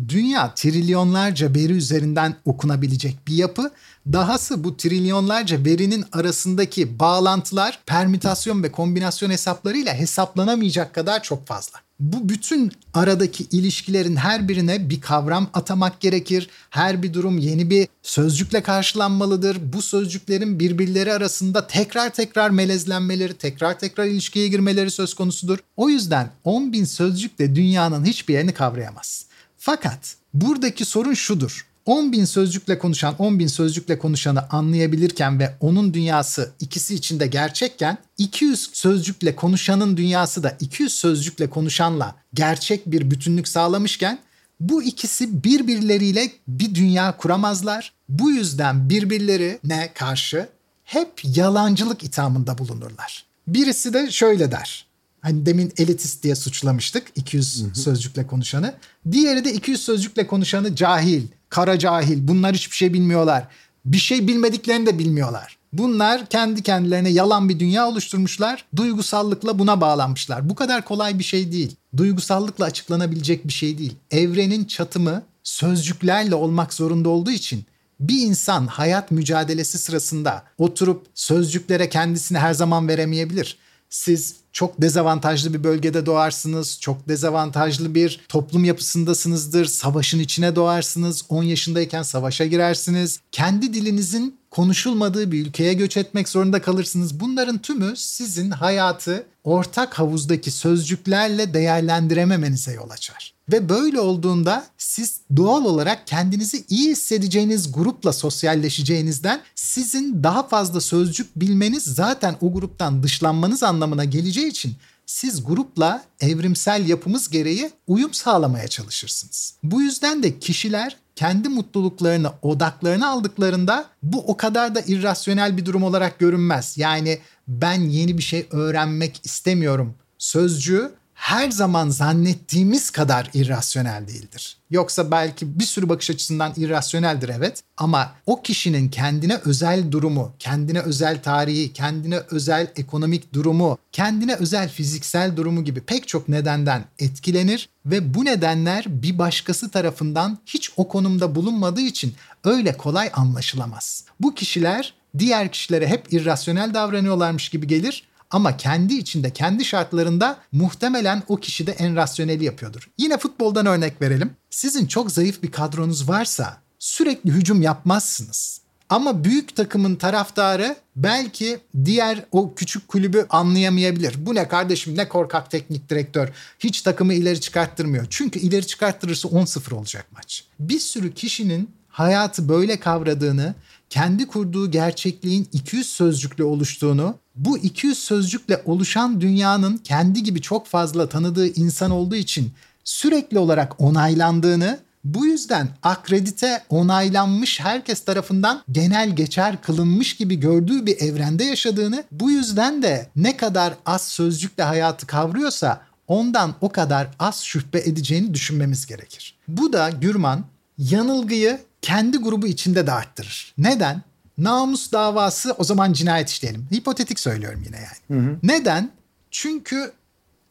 Dünya 0.09 0.55
trilyonlarca 0.55 1.55
veri 1.55 1.73
üzerinden 1.73 2.37
okunabilecek 2.45 3.19
bir 3.27 3.35
yapı. 3.35 3.71
Dahası 4.13 4.65
bu 4.65 4.77
trilyonlarca 4.77 5.65
verinin 5.65 6.05
arasındaki 6.13 6.99
bağlantılar 6.99 7.79
permütasyon 7.87 8.63
ve 8.63 8.73
kombinasyon 8.73 9.31
hesaplarıyla 9.31 9.95
hesaplanamayacak 9.95 10.95
kadar 10.95 11.23
çok 11.23 11.47
fazla. 11.47 11.79
Bu 12.01 12.29
bütün 12.29 12.73
aradaki 12.95 13.45
ilişkilerin 13.45 14.17
her 14.17 14.49
birine 14.49 14.91
bir 14.91 15.01
kavram 15.01 15.51
atamak 15.55 16.01
gerekir. 16.01 16.49
Her 16.71 17.03
bir 17.03 17.15
durum 17.15 17.39
yeni 17.39 17.71
bir 17.71 17.89
sözcükle 18.03 18.63
karşılanmalıdır. 18.63 19.59
Bu 19.73 19.83
sözcüklerin 19.83 20.59
birbirleri 20.59 21.13
arasında 21.13 21.67
tekrar 21.67 22.11
tekrar 22.11 22.51
melezlenmeleri, 22.51 23.35
tekrar 23.35 23.79
tekrar 23.79 24.05
ilişkiye 24.05 24.49
girmeleri 24.49 24.91
söz 24.91 25.15
konusudur. 25.15 25.59
O 25.77 25.89
yüzden 25.89 26.31
10 26.45 26.73
bin 26.73 26.85
sözcükle 26.85 27.55
dünyanın 27.55 28.05
hiçbir 28.05 28.35
yerini 28.35 28.55
kavrayamaz. 28.55 29.27
Fakat 29.59 30.17
buradaki 30.35 30.85
sorun 30.85 31.15
şudur. 31.15 31.72
10 31.87 32.13
bin 32.13 32.25
sözcükle 32.25 32.79
konuşan 32.79 33.15
10 33.19 33.39
bin 33.39 33.47
sözcükle 33.47 33.99
konuşanı 33.99 34.49
anlayabilirken 34.51 35.41
ve 35.41 35.55
onun 35.61 35.95
dünyası 35.95 36.53
ikisi 36.61 36.95
içinde 36.95 37.27
gerçekken 37.27 37.99
200 38.19 38.71
sözcükle 38.73 39.37
konuşanın 39.37 39.97
dünyası 39.97 40.43
da 40.43 40.57
200 40.61 40.93
sözcükle 40.93 41.51
konuşanla 41.51 42.17
gerçek 42.35 42.87
bir 42.87 43.11
bütünlük 43.11 43.49
sağlamışken 43.49 44.19
bu 44.61 44.83
ikisi 44.83 45.45
birbirleriyle 45.45 46.31
bir 46.49 46.75
dünya 46.75 47.17
kuramazlar. 47.17 47.93
Bu 48.09 48.31
yüzden 48.31 48.89
birbirlerine 48.89 49.93
karşı 49.95 50.49
hep 50.85 51.13
yalancılık 51.25 52.05
ithamında 52.05 52.59
bulunurlar. 52.59 53.25
Birisi 53.47 53.95
de 53.95 54.11
şöyle 54.11 54.51
der. 54.51 54.87
Hani 55.23 55.47
demin 55.47 55.73
elitist 55.79 56.23
diye 56.23 56.35
suçlamıştık 56.35 57.07
200 57.15 57.63
hı 57.63 57.67
hı. 57.67 57.75
sözcükle 57.75 58.27
konuşanı. 58.27 58.75
Diğeri 59.13 59.45
de 59.45 59.53
200 59.53 59.83
sözcükle 59.83 60.27
konuşanı 60.27 60.77
cahil, 60.77 61.23
kara 61.49 61.79
cahil. 61.79 62.29
Bunlar 62.29 62.55
hiçbir 62.55 62.77
şey 62.77 62.93
bilmiyorlar. 62.93 63.49
Bir 63.85 63.99
şey 63.99 64.29
bilmediklerini 64.29 64.87
de 64.87 64.99
bilmiyorlar. 64.99 65.59
Bunlar 65.73 66.27
kendi 66.27 66.63
kendilerine 66.63 67.09
yalan 67.09 67.49
bir 67.49 67.61
dünya 67.61 67.89
oluşturmuşlar. 67.89 68.65
Duygusallıkla 68.77 69.59
buna 69.59 69.81
bağlanmışlar. 69.81 70.49
Bu 70.51 70.55
kadar 70.55 70.85
kolay 70.85 71.19
bir 71.19 71.25
şey 71.25 71.53
değil. 71.53 71.77
Duygusallıkla 71.97 72.65
açıklanabilecek 72.65 73.47
bir 73.47 73.53
şey 73.53 73.79
değil. 73.79 73.97
Evrenin 74.11 74.65
çatımı 74.65 75.23
sözcüklerle 75.43 76.35
olmak 76.35 76.75
zorunda 76.75 77.09
olduğu 77.09 77.31
için 77.31 77.65
bir 78.01 78.21
insan 78.23 78.67
hayat 78.67 79.11
mücadelesi 79.11 79.79
sırasında 79.79 80.45
oturup 80.59 81.07
sözcüklere 81.15 81.89
kendisini 81.89 82.39
her 82.39 82.55
zaman 82.55 82.89
veremeyebilir 82.89 83.59
Siz 83.93 84.37
çok 84.53 84.83
dezavantajlı 84.83 85.55
bir 85.55 85.65
bölgede 85.65 86.07
doğarsınız, 86.07 86.81
çok 86.81 87.09
dezavantajlı 87.09 87.95
bir 87.95 88.21
toplum 88.29 88.65
yapısındasınızdır, 88.65 89.65
savaşın 89.65 90.19
içine 90.19 90.57
doğarsınız, 90.57 91.25
10 91.29 91.43
yaşındayken 91.43 92.03
savaşa 92.03 92.47
girersiniz, 92.47 93.21
kendi 93.33 93.75
dilinizin 93.75 94.37
konuşulmadığı 94.51 95.33
bir 95.33 95.47
ülkeye 95.47 95.75
göç 95.75 95.97
etmek 95.97 96.29
zorunda 96.29 96.63
kalırsınız. 96.63 97.21
Bunların 97.21 97.59
tümü 97.59 97.97
sizin 97.97 98.51
hayatı 98.51 99.27
ortak 99.45 99.99
havuzdaki 99.99 100.51
sözcüklerle 100.51 101.55
değerlendirememenize 101.55 102.73
yol 102.73 102.91
açar. 102.91 103.35
Ve 103.53 103.69
böyle 103.69 104.01
olduğunda 104.01 104.65
siz 104.79 105.21
doğal 105.37 105.65
olarak 105.65 106.07
kendinizi 106.07 106.65
iyi 106.69 106.91
hissedeceğiniz 106.91 107.73
grupla 107.73 108.13
sosyalleşeceğinizden 108.13 109.41
sizin 109.55 110.23
daha 110.23 110.49
fazla 110.49 110.81
sözcük 110.81 111.37
bilmeniz 111.37 111.85
zaten 111.85 112.37
o 112.41 112.53
gruptan 112.53 113.03
dışlanmanız 113.03 113.63
anlamına 113.63 114.05
geleceği 114.05 114.47
için 114.47 114.73
siz 115.07 115.45
grupla 115.45 116.05
evrimsel 116.21 116.89
yapımız 116.89 117.31
gereği 117.31 117.71
uyum 117.87 118.15
sağlamaya 118.15 118.69
çalışırsınız. 118.69 119.55
Bu 119.63 119.83
yüzden 119.83 120.23
de 120.23 120.39
kişiler 120.39 120.97
kendi 121.17 121.49
mutluluklarını 121.49 122.33
odaklarına 122.43 123.09
aldıklarında 123.09 123.85
bu 124.03 124.21
o 124.21 124.37
kadar 124.37 124.75
da 124.75 124.81
irrasyonel 124.81 125.57
bir 125.57 125.65
durum 125.65 125.83
olarak 125.83 126.19
görünmez. 126.19 126.79
Yani 126.79 127.19
ben 127.49 127.81
yeni 127.81 128.19
bir 128.19 128.23
şey 128.23 128.47
öğrenmek 128.51 129.21
istemiyorum 129.25 129.95
sözcüğü 130.19 130.93
her 131.23 131.51
zaman 131.51 131.89
zannettiğimiz 131.89 132.91
kadar 132.91 133.31
irrasyonel 133.35 134.09
değildir. 134.09 134.57
Yoksa 134.71 135.11
belki 135.11 135.59
bir 135.59 135.65
sürü 135.65 135.89
bakış 135.89 136.11
açısından 136.11 136.53
irrasyoneldir 136.57 137.29
evet 137.29 137.63
ama 137.77 138.13
o 138.27 138.43
kişinin 138.43 138.89
kendine 138.89 139.37
özel 139.45 139.93
durumu, 139.93 140.33
kendine 140.39 140.81
özel 140.81 141.23
tarihi, 141.23 141.73
kendine 141.73 142.21
özel 142.31 142.73
ekonomik 142.77 143.35
durumu, 143.35 143.79
kendine 143.93 144.35
özel 144.35 144.69
fiziksel 144.69 145.37
durumu 145.37 145.65
gibi 145.65 145.81
pek 145.81 146.09
çok 146.09 146.29
nedenden 146.29 146.85
etkilenir 146.99 147.69
ve 147.87 148.15
bu 148.15 148.25
nedenler 148.25 148.85
bir 148.89 149.19
başkası 149.19 149.71
tarafından 149.71 150.39
hiç 150.47 150.71
o 150.77 150.89
konumda 150.89 151.35
bulunmadığı 151.35 151.81
için 151.81 152.15
öyle 152.45 152.77
kolay 152.77 153.11
anlaşılamaz. 153.15 154.05
Bu 154.21 154.35
kişiler 154.35 154.95
diğer 155.19 155.53
kişilere 155.53 155.87
hep 155.87 156.13
irrasyonel 156.13 156.75
davranıyorlarmış 156.75 157.49
gibi 157.49 157.67
gelir 157.67 158.12
ama 158.33 158.57
kendi 158.57 158.95
içinde, 158.95 159.31
kendi 159.31 159.65
şartlarında 159.65 160.39
muhtemelen 160.53 161.23
o 161.29 161.37
kişi 161.37 161.67
de 161.67 161.73
en 161.73 161.97
rasyoneli 161.97 162.45
yapıyordur. 162.45 162.91
Yine 162.99 163.19
futboldan 163.19 163.67
örnek 163.67 164.03
verelim. 164.03 164.31
Sizin 164.51 164.87
çok 164.87 165.13
zayıf 165.13 165.43
bir 165.43 165.51
kadronuz 165.51 166.09
varsa 166.09 166.57
sürekli 166.79 167.31
hücum 167.31 167.63
yapmazsınız. 167.63 168.63
Ama 168.89 169.25
büyük 169.25 169.57
takımın 169.57 169.97
taraftarı 169.97 170.77
belki 170.97 171.59
diğer 171.85 172.25
o 172.33 172.55
küçük 172.55 172.89
kulübü 172.89 173.27
anlayamayabilir. 173.31 174.15
Bu 174.19 174.35
ne 174.35 174.49
kardeşim 174.49 174.97
ne 174.97 175.09
korkak 175.09 175.51
teknik 175.51 175.89
direktör. 175.89 176.29
Hiç 176.59 176.83
takımı 176.83 177.15
ileri 177.15 177.41
çıkarttırmıyor. 177.41 178.07
Çünkü 178.11 178.39
ileri 178.39 178.67
çıkarttırırsa 178.67 179.29
10-0 179.29 179.75
olacak 179.75 180.07
maç. 180.13 180.45
Bir 180.59 180.79
sürü 180.79 181.15
kişinin 181.15 181.71
hayatı 181.89 182.49
böyle 182.49 182.81
kavradığını, 182.81 183.55
kendi 183.91 184.27
kurduğu 184.27 184.71
gerçekliğin 184.71 185.49
200 185.53 185.87
sözcükle 185.87 186.45
oluştuğunu, 186.45 187.19
bu 187.35 187.59
200 187.59 187.99
sözcükle 187.99 188.63
oluşan 188.65 189.21
dünyanın 189.21 189.77
kendi 189.77 190.23
gibi 190.23 190.41
çok 190.41 190.67
fazla 190.67 191.09
tanıdığı 191.09 191.47
insan 191.47 191.91
olduğu 191.91 192.17
için 192.17 192.53
sürekli 192.85 193.39
olarak 193.39 193.81
onaylandığını, 193.81 194.79
bu 195.05 195.27
yüzden 195.27 195.69
akredite 195.83 196.63
onaylanmış 196.69 197.61
herkes 197.61 198.05
tarafından 198.05 198.63
genel 198.73 199.17
geçer 199.17 199.63
kılınmış 199.63 200.17
gibi 200.17 200.41
gördüğü 200.41 200.87
bir 200.87 201.01
evrende 201.01 201.45
yaşadığını, 201.45 202.05
bu 202.13 202.31
yüzden 202.31 202.83
de 202.83 203.11
ne 203.17 203.37
kadar 203.37 203.75
az 203.87 204.03
sözcükle 204.03 204.63
hayatı 204.63 205.07
kavruyorsa 205.07 205.81
ondan 206.09 206.55
o 206.61 206.69
kadar 206.69 207.09
az 207.19 207.43
şüphe 207.43 207.79
edeceğini 207.79 208.35
düşünmemiz 208.35 208.87
gerekir. 208.87 209.39
Bu 209.49 209.73
da 209.73 209.91
Gürman 209.91 210.45
yanılgıyı 210.79 211.61
kendi 211.83 212.19
grubu 212.19 212.47
içinde 212.47 212.87
de 212.87 212.93
arttırır. 212.93 213.55
Neden? 213.59 214.03
Namus 214.39 214.93
davası 214.93 215.55
o 215.59 215.65
zaman 215.65 215.93
cinayet 215.93 216.29
işleyelim. 216.29 216.67
Hipotetik 216.75 217.21
söylüyorum 217.21 217.63
yine 217.67 217.77
yani. 217.77 218.21
Hı 218.21 218.31
hı. 218.31 218.37
Neden? 218.43 218.91
Çünkü 219.31 219.93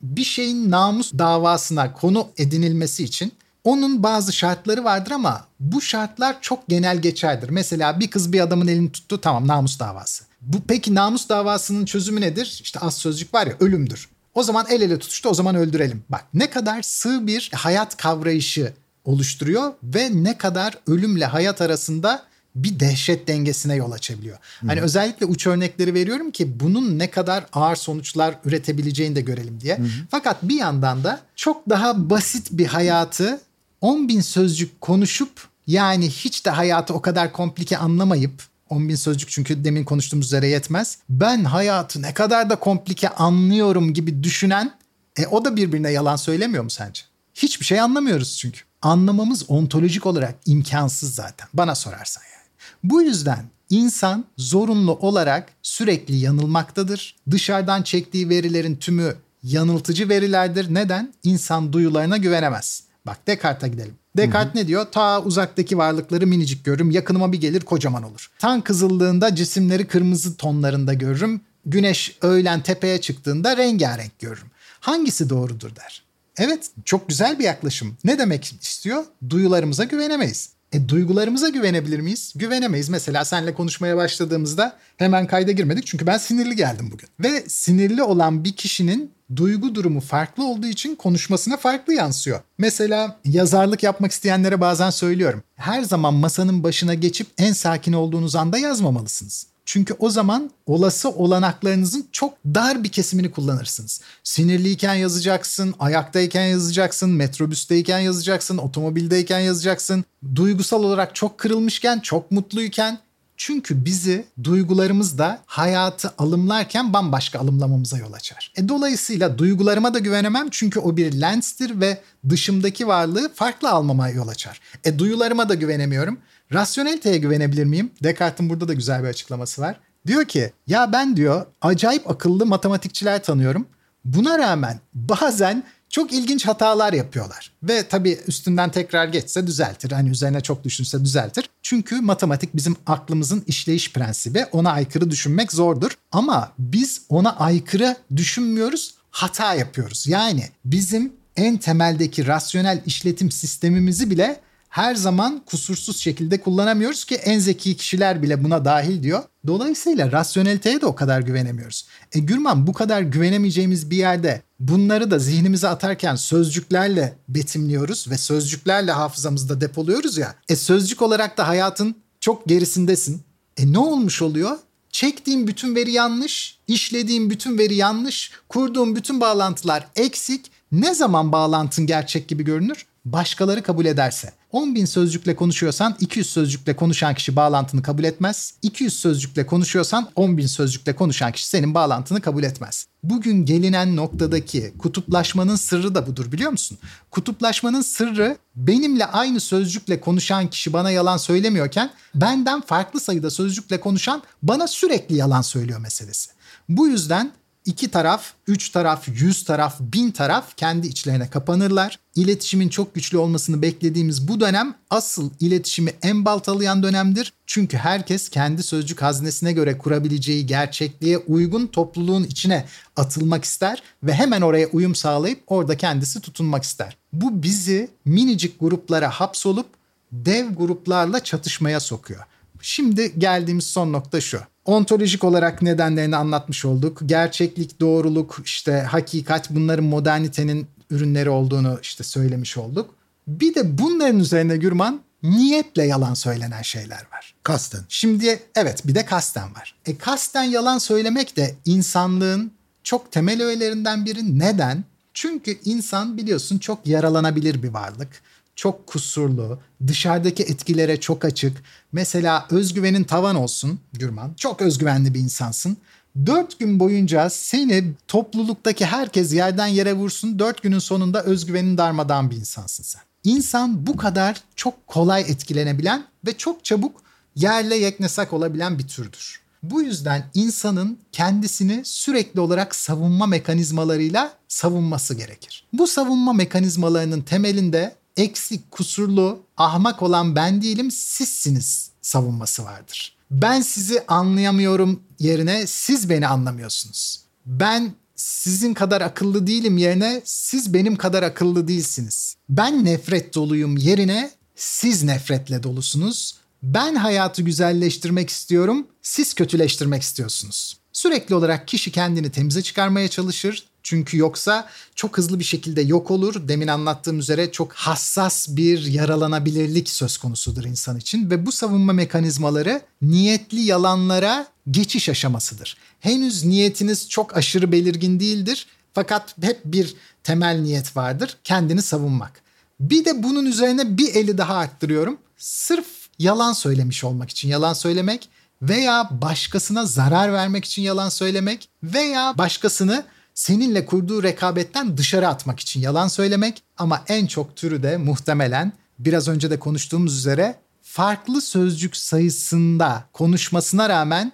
bir 0.01 0.23
şeyin 0.23 0.71
namus 0.71 1.13
davasına 1.13 1.93
konu 1.93 2.27
edinilmesi 2.37 3.03
için 3.03 3.31
onun 3.63 4.03
bazı 4.03 4.33
şartları 4.33 4.83
vardır 4.83 5.11
ama 5.11 5.45
bu 5.59 5.81
şartlar 5.81 6.41
çok 6.41 6.67
genel 6.67 7.01
geçerdir. 7.01 7.49
Mesela 7.49 7.99
bir 7.99 8.09
kız 8.09 8.33
bir 8.33 8.39
adamın 8.39 8.67
elini 8.67 8.91
tuttu 8.91 9.21
tamam 9.21 9.47
namus 9.47 9.79
davası. 9.79 10.23
Bu 10.41 10.57
peki 10.67 10.95
namus 10.95 11.29
davasının 11.29 11.85
çözümü 11.85 12.21
nedir? 12.21 12.59
İşte 12.63 12.79
az 12.79 12.97
sözcük 12.97 13.33
var 13.33 13.47
ya 13.47 13.53
ölümdür. 13.59 14.09
O 14.33 14.43
zaman 14.43 14.65
el 14.69 14.81
ele 14.81 14.99
tutuştu 14.99 15.29
o 15.29 15.33
zaman 15.33 15.55
öldürelim. 15.55 16.03
Bak 16.09 16.25
ne 16.33 16.49
kadar 16.49 16.81
sığ 16.81 17.27
bir 17.27 17.51
hayat 17.53 17.97
kavrayışı 17.97 18.73
oluşturuyor 19.05 19.73
ve 19.83 20.09
ne 20.13 20.37
kadar 20.37 20.77
ölümle 20.87 21.25
hayat 21.25 21.61
arasında 21.61 22.23
bir 22.55 22.79
dehşet 22.79 23.27
dengesine 23.27 23.75
yol 23.75 23.91
açabiliyor. 23.91 24.37
Hmm. 24.59 24.69
Hani 24.69 24.81
özellikle 24.81 25.25
uç 25.25 25.47
örnekleri 25.47 25.93
veriyorum 25.93 26.31
ki 26.31 26.59
bunun 26.59 26.99
ne 26.99 27.09
kadar 27.09 27.45
ağır 27.53 27.75
sonuçlar 27.75 28.35
üretebileceğini 28.45 29.15
de 29.15 29.21
görelim 29.21 29.61
diye. 29.61 29.77
Hmm. 29.77 29.85
Fakat 30.11 30.43
bir 30.43 30.55
yandan 30.55 31.03
da 31.03 31.19
çok 31.35 31.69
daha 31.69 32.09
basit 32.09 32.47
bir 32.51 32.65
hayatı 32.65 33.41
10 33.81 34.07
bin 34.07 34.21
sözcük 34.21 34.81
konuşup 34.81 35.31
yani 35.67 36.09
hiç 36.09 36.45
de 36.45 36.49
hayatı 36.49 36.93
o 36.93 37.01
kadar 37.01 37.33
komplike 37.33 37.77
anlamayıp 37.77 38.43
10 38.69 38.89
bin 38.89 38.95
sözcük 38.95 39.29
çünkü 39.29 39.63
demin 39.63 39.83
konuştuğumuz 39.83 40.25
üzere 40.25 40.47
yetmez. 40.47 40.97
Ben 41.09 41.43
hayatı 41.43 42.01
ne 42.01 42.13
kadar 42.13 42.49
da 42.49 42.55
komplike 42.55 43.09
anlıyorum 43.09 43.93
gibi 43.93 44.23
düşünen 44.23 44.71
e, 45.17 45.27
o 45.27 45.45
da 45.45 45.55
birbirine 45.55 45.91
yalan 45.91 46.15
söylemiyor 46.15 46.63
mu 46.63 46.69
sence? 46.69 47.01
Hiçbir 47.33 47.65
şey 47.65 47.79
anlamıyoruz 47.79 48.37
çünkü 48.37 48.61
anlamamız 48.81 49.49
ontolojik 49.49 50.05
olarak 50.05 50.35
imkansız 50.45 51.15
zaten 51.15 51.47
bana 51.53 51.75
sorarsan 51.75 52.23
yani. 52.23 52.40
Bu 52.83 53.01
yüzden 53.01 53.45
insan 53.69 54.25
zorunlu 54.37 54.95
olarak 54.95 55.49
sürekli 55.61 56.15
yanılmaktadır. 56.15 57.15
Dışarıdan 57.31 57.83
çektiği 57.83 58.29
verilerin 58.29 58.75
tümü 58.75 59.15
yanıltıcı 59.43 60.09
verilerdir. 60.09 60.73
Neden? 60.73 61.13
İnsan 61.23 61.73
duyularına 61.73 62.17
güvenemez. 62.17 62.83
Bak 63.05 63.27
Descartes'a 63.27 63.67
gidelim. 63.67 63.93
Descartes 64.17 64.55
ne 64.55 64.67
diyor? 64.67 64.85
Ta 64.91 65.21
uzaktaki 65.21 65.77
varlıkları 65.77 66.27
minicik 66.27 66.65
görürüm. 66.65 66.91
Yakınıma 66.91 67.31
bir 67.31 67.41
gelir 67.41 67.61
kocaman 67.61 68.03
olur. 68.03 68.31
Tan 68.39 68.61
kızıldığında 68.61 69.35
cisimleri 69.35 69.87
kırmızı 69.87 70.37
tonlarında 70.37 70.93
görürüm. 70.93 71.41
Güneş 71.65 72.17
öğlen 72.21 72.61
tepeye 72.61 73.01
çıktığında 73.01 73.57
rengarenk 73.57 74.19
görürüm. 74.19 74.47
Hangisi 74.79 75.29
doğrudur 75.29 75.75
der. 75.75 76.03
Evet 76.37 76.69
çok 76.85 77.07
güzel 77.07 77.39
bir 77.39 77.43
yaklaşım. 77.43 77.97
Ne 78.03 78.19
demek 78.19 78.55
istiyor? 78.61 79.03
Duyularımıza 79.29 79.83
güvenemeyiz. 79.83 80.49
E 80.71 80.89
duygularımıza 80.89 81.49
güvenebilir 81.49 81.99
miyiz? 81.99 82.33
Güvenemeyiz. 82.35 82.89
Mesela 82.89 83.25
seninle 83.25 83.53
konuşmaya 83.53 83.97
başladığımızda 83.97 84.77
hemen 84.97 85.27
kayda 85.27 85.51
girmedik 85.51 85.85
çünkü 85.87 86.07
ben 86.07 86.17
sinirli 86.17 86.55
geldim 86.55 86.89
bugün. 86.91 87.09
Ve 87.19 87.43
sinirli 87.47 88.03
olan 88.03 88.43
bir 88.43 88.55
kişinin 88.55 89.11
duygu 89.35 89.75
durumu 89.75 90.01
farklı 90.01 90.47
olduğu 90.47 90.67
için 90.67 90.95
konuşmasına 90.95 91.57
farklı 91.57 91.93
yansıyor. 91.93 92.39
Mesela 92.57 93.19
yazarlık 93.25 93.83
yapmak 93.83 94.11
isteyenlere 94.11 94.61
bazen 94.61 94.89
söylüyorum. 94.89 95.43
Her 95.55 95.83
zaman 95.83 96.13
masanın 96.13 96.63
başına 96.63 96.93
geçip 96.93 97.27
en 97.37 97.53
sakin 97.53 97.93
olduğunuz 97.93 98.35
anda 98.35 98.57
yazmamalısınız. 98.57 99.47
Çünkü 99.71 99.95
o 99.99 100.09
zaman 100.09 100.51
olası 100.65 101.09
olanaklarınızın 101.09 102.07
çok 102.11 102.33
dar 102.45 102.83
bir 102.83 102.89
kesimini 102.89 103.31
kullanırsınız. 103.31 104.01
Sinirliyken 104.23 104.93
yazacaksın, 104.93 105.75
ayaktayken 105.79 106.45
yazacaksın, 106.45 107.09
metrobüsteyken 107.09 107.99
yazacaksın, 107.99 108.57
otomobildeyken 108.57 109.39
yazacaksın. 109.39 110.05
Duygusal 110.35 110.83
olarak 110.83 111.15
çok 111.15 111.37
kırılmışken, 111.37 111.99
çok 111.99 112.31
mutluyken 112.31 112.99
çünkü 113.37 113.85
bizi 113.85 114.25
duygularımız 114.43 115.17
da 115.17 115.39
hayatı 115.45 116.13
alımlarken 116.17 116.93
bambaşka 116.93 117.39
alımlamamıza 117.39 117.97
yol 117.97 118.13
açar. 118.13 118.53
E 118.57 118.69
dolayısıyla 118.69 119.37
duygularıma 119.37 119.93
da 119.93 119.99
güvenemem 119.99 120.47
çünkü 120.51 120.79
o 120.79 120.97
bir 120.97 121.21
lenstir 121.21 121.81
ve 121.81 122.01
dışımdaki 122.29 122.87
varlığı 122.87 123.31
farklı 123.33 123.69
almama 123.69 124.09
yol 124.09 124.27
açar. 124.27 124.61
E 124.83 124.99
duyularıma 124.99 125.49
da 125.49 125.53
güvenemiyorum. 125.53 126.19
Rasyoneliteye 126.53 127.17
güvenebilir 127.17 127.65
miyim? 127.65 127.91
Descartes'in 128.03 128.49
burada 128.49 128.67
da 128.67 128.73
güzel 128.73 129.03
bir 129.03 129.07
açıklaması 129.07 129.61
var. 129.61 129.79
Diyor 130.07 130.25
ki 130.25 130.51
ya 130.67 130.91
ben 130.91 131.17
diyor 131.17 131.45
acayip 131.61 132.09
akıllı 132.09 132.45
matematikçiler 132.45 133.23
tanıyorum. 133.23 133.67
Buna 134.05 134.39
rağmen 134.39 134.79
bazen 134.93 135.63
çok 135.89 136.13
ilginç 136.13 136.47
hatalar 136.47 136.93
yapıyorlar. 136.93 137.51
Ve 137.63 137.87
tabii 137.87 138.19
üstünden 138.27 138.71
tekrar 138.71 139.07
geçse 139.07 139.47
düzeltir. 139.47 139.91
Hani 139.91 140.09
üzerine 140.09 140.41
çok 140.41 140.63
düşünse 140.63 141.05
düzeltir. 141.05 141.49
Çünkü 141.61 142.01
matematik 142.01 142.55
bizim 142.55 142.75
aklımızın 142.87 143.43
işleyiş 143.47 143.93
prensibi. 143.93 144.45
Ona 144.51 144.71
aykırı 144.71 145.11
düşünmek 145.11 145.51
zordur. 145.51 145.91
Ama 146.11 146.51
biz 146.59 147.01
ona 147.09 147.37
aykırı 147.37 147.95
düşünmüyoruz, 148.15 148.95
hata 149.11 149.53
yapıyoruz. 149.53 150.07
Yani 150.07 150.43
bizim 150.65 151.13
en 151.35 151.57
temeldeki 151.57 152.27
rasyonel 152.27 152.81
işletim 152.85 153.31
sistemimizi 153.31 154.09
bile 154.09 154.39
her 154.71 154.95
zaman 154.95 155.41
kusursuz 155.45 155.97
şekilde 155.97 156.41
kullanamıyoruz 156.41 157.05
ki 157.05 157.15
en 157.15 157.39
zeki 157.39 157.77
kişiler 157.77 158.23
bile 158.23 158.43
buna 158.43 158.65
dahil 158.65 159.03
diyor. 159.03 159.23
Dolayısıyla 159.47 160.11
rasyoneliteye 160.11 160.81
de 160.81 160.85
o 160.85 160.95
kadar 160.95 161.21
güvenemiyoruz. 161.21 161.87
E 162.13 162.19
Gürman 162.19 162.67
bu 162.67 162.73
kadar 162.73 163.01
güvenemeyeceğimiz 163.01 163.89
bir 163.89 163.97
yerde 163.97 164.41
bunları 164.59 165.11
da 165.11 165.19
zihnimize 165.19 165.67
atarken 165.67 166.15
sözcüklerle 166.15 167.17
betimliyoruz 167.29 168.07
ve 168.09 168.17
sözcüklerle 168.17 168.91
hafızamızda 168.91 169.61
depoluyoruz 169.61 170.17
ya. 170.17 170.35
E 170.49 170.55
sözcük 170.55 171.01
olarak 171.01 171.37
da 171.37 171.47
hayatın 171.47 171.95
çok 172.19 172.45
gerisindesin. 172.45 173.21
E 173.57 173.73
ne 173.73 173.79
olmuş 173.79 174.21
oluyor? 174.21 174.57
Çektiğim 174.91 175.47
bütün 175.47 175.75
veri 175.75 175.91
yanlış, 175.91 176.59
işlediğim 176.67 177.29
bütün 177.29 177.57
veri 177.57 177.75
yanlış, 177.75 178.31
kurduğum 178.49 178.95
bütün 178.95 179.21
bağlantılar 179.21 179.87
eksik. 179.95 180.51
Ne 180.71 180.93
zaman 180.93 181.31
bağlantın 181.31 181.85
gerçek 181.85 182.27
gibi 182.27 182.43
görünür? 182.43 182.85
Başkaları 183.05 183.63
kabul 183.63 183.85
ederse. 183.85 184.33
10 184.51 184.75
bin 184.75 184.85
sözcükle 184.85 185.35
konuşuyorsan 185.35 185.95
200 185.99 186.29
sözcükle 186.29 186.75
konuşan 186.75 187.15
kişi 187.15 187.35
bağlantını 187.35 187.81
kabul 187.81 188.03
etmez. 188.03 188.53
200 188.61 188.99
sözcükle 188.99 189.45
konuşuyorsan 189.45 190.09
10 190.15 190.37
bin 190.37 190.47
sözcükle 190.47 190.95
konuşan 190.95 191.31
kişi 191.31 191.47
senin 191.47 191.73
bağlantını 191.73 192.21
kabul 192.21 192.43
etmez. 192.43 192.87
Bugün 193.03 193.45
gelinen 193.45 193.95
noktadaki 193.95 194.73
kutuplaşmanın 194.77 195.55
sırrı 195.55 195.95
da 195.95 196.07
budur 196.07 196.31
biliyor 196.31 196.51
musun? 196.51 196.77
Kutuplaşmanın 197.11 197.81
sırrı 197.81 198.37
benimle 198.55 199.05
aynı 199.05 199.39
sözcükle 199.39 199.99
konuşan 199.99 200.49
kişi 200.49 200.73
bana 200.73 200.91
yalan 200.91 201.17
söylemiyorken 201.17 201.91
benden 202.15 202.61
farklı 202.61 202.99
sayıda 202.99 203.29
sözcükle 203.29 203.79
konuşan 203.79 204.23
bana 204.43 204.67
sürekli 204.67 205.15
yalan 205.15 205.41
söylüyor 205.41 205.79
meselesi. 205.79 206.31
Bu 206.69 206.87
yüzden 206.87 207.31
İki 207.65 207.91
taraf, 207.91 208.33
üç 208.47 208.69
taraf, 208.69 209.07
yüz 209.07 209.43
taraf, 209.43 209.79
bin 209.79 210.11
taraf 210.11 210.57
kendi 210.57 210.87
içlerine 210.87 211.29
kapanırlar. 211.29 211.99
İletişimin 212.15 212.69
çok 212.69 212.95
güçlü 212.95 213.17
olmasını 213.17 213.61
beklediğimiz 213.61 214.27
bu 214.27 214.39
dönem 214.39 214.75
asıl 214.89 215.29
iletişimi 215.39 215.93
en 216.01 216.25
baltalayan 216.25 216.83
dönemdir. 216.83 217.33
Çünkü 217.45 217.77
herkes 217.77 218.29
kendi 218.29 218.63
sözcük 218.63 219.01
haznesine 219.01 219.53
göre 219.53 219.77
kurabileceği 219.77 220.45
gerçekliğe 220.45 221.17
uygun 221.17 221.67
topluluğun 221.67 222.23
içine 222.23 222.65
atılmak 222.95 223.43
ister 223.43 223.83
ve 224.03 224.13
hemen 224.13 224.41
oraya 224.41 224.67
uyum 224.67 224.95
sağlayıp 224.95 225.43
orada 225.47 225.77
kendisi 225.77 226.21
tutunmak 226.21 226.63
ister. 226.63 226.97
Bu 227.13 227.43
bizi 227.43 227.89
minicik 228.05 228.59
gruplara 228.59 229.09
hapsolup 229.09 229.67
dev 230.11 230.53
gruplarla 230.53 231.23
çatışmaya 231.23 231.79
sokuyor. 231.79 232.23
Şimdi 232.61 233.19
geldiğimiz 233.19 233.67
son 233.67 233.93
nokta 233.93 234.21
şu 234.21 234.39
ontolojik 234.65 235.23
olarak 235.23 235.61
nedenlerini 235.61 236.15
anlatmış 236.15 236.65
olduk. 236.65 236.99
Gerçeklik, 237.05 237.79
doğruluk, 237.79 238.41
işte 238.45 238.81
hakikat 238.81 239.49
bunların 239.49 239.85
modernitenin 239.85 240.67
ürünleri 240.89 241.29
olduğunu 241.29 241.79
işte 241.81 242.03
söylemiş 242.03 242.57
olduk. 242.57 242.95
Bir 243.27 243.55
de 243.55 243.77
bunların 243.77 244.19
üzerine 244.19 244.57
Gürman 244.57 245.01
niyetle 245.23 245.83
yalan 245.83 246.13
söylenen 246.13 246.61
şeyler 246.61 247.07
var. 247.13 247.33
Kasten. 247.43 247.81
Şimdi 247.89 248.39
evet 248.55 248.87
bir 248.87 248.95
de 248.95 249.05
kasten 249.05 249.55
var. 249.55 249.75
E 249.85 249.97
kasten 249.97 250.43
yalan 250.43 250.77
söylemek 250.77 251.37
de 251.37 251.55
insanlığın 251.65 252.51
çok 252.83 253.11
temel 253.11 253.43
öğelerinden 253.43 254.05
biri. 254.05 254.39
Neden? 254.39 254.83
Çünkü 255.13 255.57
insan 255.65 256.17
biliyorsun 256.17 256.57
çok 256.57 256.87
yaralanabilir 256.87 257.63
bir 257.63 257.69
varlık 257.69 258.21
çok 258.55 258.87
kusurlu, 258.87 259.59
dışarıdaki 259.87 260.43
etkilere 260.43 260.99
çok 260.99 261.25
açık. 261.25 261.63
Mesela 261.91 262.47
özgüvenin 262.49 263.03
tavan 263.03 263.35
olsun 263.35 263.79
Gürman. 263.93 264.33
Çok 264.37 264.61
özgüvenli 264.61 265.13
bir 265.13 265.19
insansın. 265.19 265.77
Dört 266.25 266.59
gün 266.59 266.79
boyunca 266.79 267.29
seni 267.29 267.93
topluluktaki 268.07 268.85
herkes 268.85 269.33
yerden 269.33 269.67
yere 269.67 269.93
vursun. 269.93 270.39
Dört 270.39 270.63
günün 270.63 270.79
sonunda 270.79 271.23
özgüvenin 271.23 271.77
darmadan 271.77 272.31
bir 272.31 272.35
insansın 272.35 272.83
sen. 272.83 273.01
İnsan 273.23 273.87
bu 273.87 273.97
kadar 273.97 274.41
çok 274.55 274.87
kolay 274.87 275.21
etkilenebilen 275.21 276.03
ve 276.27 276.37
çok 276.37 276.65
çabuk 276.65 277.01
yerle 277.35 277.75
yeknesak 277.75 278.33
olabilen 278.33 278.79
bir 278.79 278.87
türdür. 278.87 279.41
Bu 279.63 279.81
yüzden 279.81 280.29
insanın 280.33 280.97
kendisini 281.11 281.81
sürekli 281.85 282.39
olarak 282.39 282.75
savunma 282.75 283.27
mekanizmalarıyla 283.27 284.33
savunması 284.47 285.13
gerekir. 285.13 285.67
Bu 285.73 285.87
savunma 285.87 286.33
mekanizmalarının 286.33 287.21
temelinde 287.21 287.95
eksik, 288.17 288.71
kusurlu, 288.71 289.43
ahmak 289.57 290.01
olan 290.01 290.35
ben 290.35 290.61
değilim 290.61 290.91
sizsiniz 290.91 291.91
savunması 292.01 292.63
vardır. 292.63 293.15
Ben 293.31 293.61
sizi 293.61 294.03
anlayamıyorum 294.07 295.03
yerine 295.19 295.67
siz 295.67 296.09
beni 296.09 296.27
anlamıyorsunuz. 296.27 297.21
Ben 297.45 297.93
sizin 298.15 298.73
kadar 298.73 299.01
akıllı 299.01 299.47
değilim 299.47 299.77
yerine 299.77 300.21
siz 300.25 300.73
benim 300.73 300.95
kadar 300.95 301.23
akıllı 301.23 301.67
değilsiniz. 301.67 302.35
Ben 302.49 302.85
nefret 302.85 303.35
doluyum 303.35 303.77
yerine 303.77 304.31
siz 304.55 305.03
nefretle 305.03 305.63
dolusunuz. 305.63 306.35
Ben 306.63 306.95
hayatı 306.95 307.41
güzelleştirmek 307.41 308.29
istiyorum, 308.29 308.87
siz 309.01 309.33
kötüleştirmek 309.33 310.01
istiyorsunuz. 310.01 310.77
Sürekli 310.93 311.35
olarak 311.35 311.67
kişi 311.67 311.91
kendini 311.91 312.31
temize 312.31 312.61
çıkarmaya 312.61 313.07
çalışır, 313.07 313.65
çünkü 313.91 314.17
yoksa 314.17 314.67
çok 314.95 315.17
hızlı 315.17 315.39
bir 315.39 315.43
şekilde 315.43 315.81
yok 315.81 316.11
olur. 316.11 316.47
Demin 316.47 316.67
anlattığım 316.67 317.19
üzere 317.19 317.51
çok 317.51 317.73
hassas 317.73 318.47
bir 318.49 318.85
yaralanabilirlik 318.85 319.89
söz 319.89 320.17
konusudur 320.17 320.63
insan 320.63 320.97
için 320.97 321.29
ve 321.29 321.45
bu 321.45 321.51
savunma 321.51 321.93
mekanizmaları 321.93 322.81
niyetli 323.01 323.59
yalanlara 323.59 324.47
geçiş 324.71 325.09
aşamasıdır. 325.09 325.77
Henüz 325.99 326.43
niyetiniz 326.45 327.09
çok 327.09 327.37
aşırı 327.37 327.71
belirgin 327.71 328.19
değildir 328.19 328.67
fakat 328.93 329.35
hep 329.41 329.61
bir 329.65 329.95
temel 330.23 330.59
niyet 330.59 330.97
vardır. 330.97 331.37
Kendini 331.43 331.81
savunmak. 331.81 332.41
Bir 332.79 333.05
de 333.05 333.23
bunun 333.23 333.45
üzerine 333.45 333.97
bir 333.97 334.15
eli 334.15 334.37
daha 334.37 334.55
arttırıyorum. 334.55 335.17
Sırf 335.37 335.87
yalan 336.19 336.53
söylemiş 336.53 337.03
olmak 337.03 337.29
için 337.29 337.49
yalan 337.49 337.73
söylemek 337.73 338.29
veya 338.61 339.09
başkasına 339.11 339.85
zarar 339.85 340.33
vermek 340.33 340.65
için 340.65 340.81
yalan 340.81 341.09
söylemek 341.09 341.69
veya 341.83 342.37
başkasını 342.37 343.03
seninle 343.33 343.85
kurduğu 343.85 344.23
rekabetten 344.23 344.97
dışarı 344.97 345.27
atmak 345.27 345.59
için 345.59 345.81
yalan 345.81 346.07
söylemek 346.07 346.63
ama 346.77 347.03
en 347.07 347.25
çok 347.27 347.55
türü 347.55 347.83
de 347.83 347.97
muhtemelen 347.97 348.73
biraz 348.99 349.27
önce 349.27 349.49
de 349.49 349.59
konuştuğumuz 349.59 350.17
üzere 350.17 350.55
farklı 350.81 351.41
sözcük 351.41 351.97
sayısında 351.97 353.05
konuşmasına 353.13 353.89
rağmen 353.89 354.31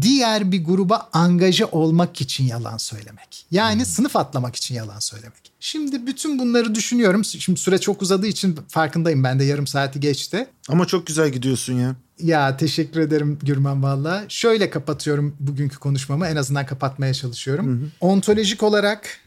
diğer 0.00 0.52
bir 0.52 0.64
gruba 0.64 1.08
angaje 1.12 1.64
olmak 1.64 2.20
için 2.20 2.44
yalan 2.44 2.76
söylemek. 2.76 3.46
Yani 3.50 3.78
hmm. 3.78 3.86
sınıf 3.86 4.16
atlamak 4.16 4.56
için 4.56 4.74
yalan 4.74 4.98
söylemek. 4.98 5.52
Şimdi 5.60 6.06
bütün 6.06 6.38
bunları 6.38 6.74
düşünüyorum. 6.74 7.24
Şimdi 7.24 7.60
süre 7.60 7.78
çok 7.78 8.02
uzadığı 8.02 8.26
için 8.26 8.58
farkındayım. 8.68 9.24
Ben 9.24 9.38
de 9.38 9.44
yarım 9.44 9.66
saati 9.66 10.00
geçti. 10.00 10.46
Ama 10.68 10.86
çok 10.86 11.06
güzel 11.06 11.30
gidiyorsun 11.30 11.72
ya. 11.72 11.96
Ya 12.18 12.56
teşekkür 12.56 13.00
ederim 13.00 13.38
Gürman 13.42 13.82
valla. 13.82 14.24
Şöyle 14.28 14.70
kapatıyorum 14.70 15.36
bugünkü 15.40 15.78
konuşmamı. 15.78 16.26
En 16.26 16.36
azından 16.36 16.66
kapatmaya 16.66 17.14
çalışıyorum. 17.14 17.66
Hı 17.66 17.84
hı. 17.84 17.88
Ontolojik 18.00 18.62
olarak, 18.62 19.18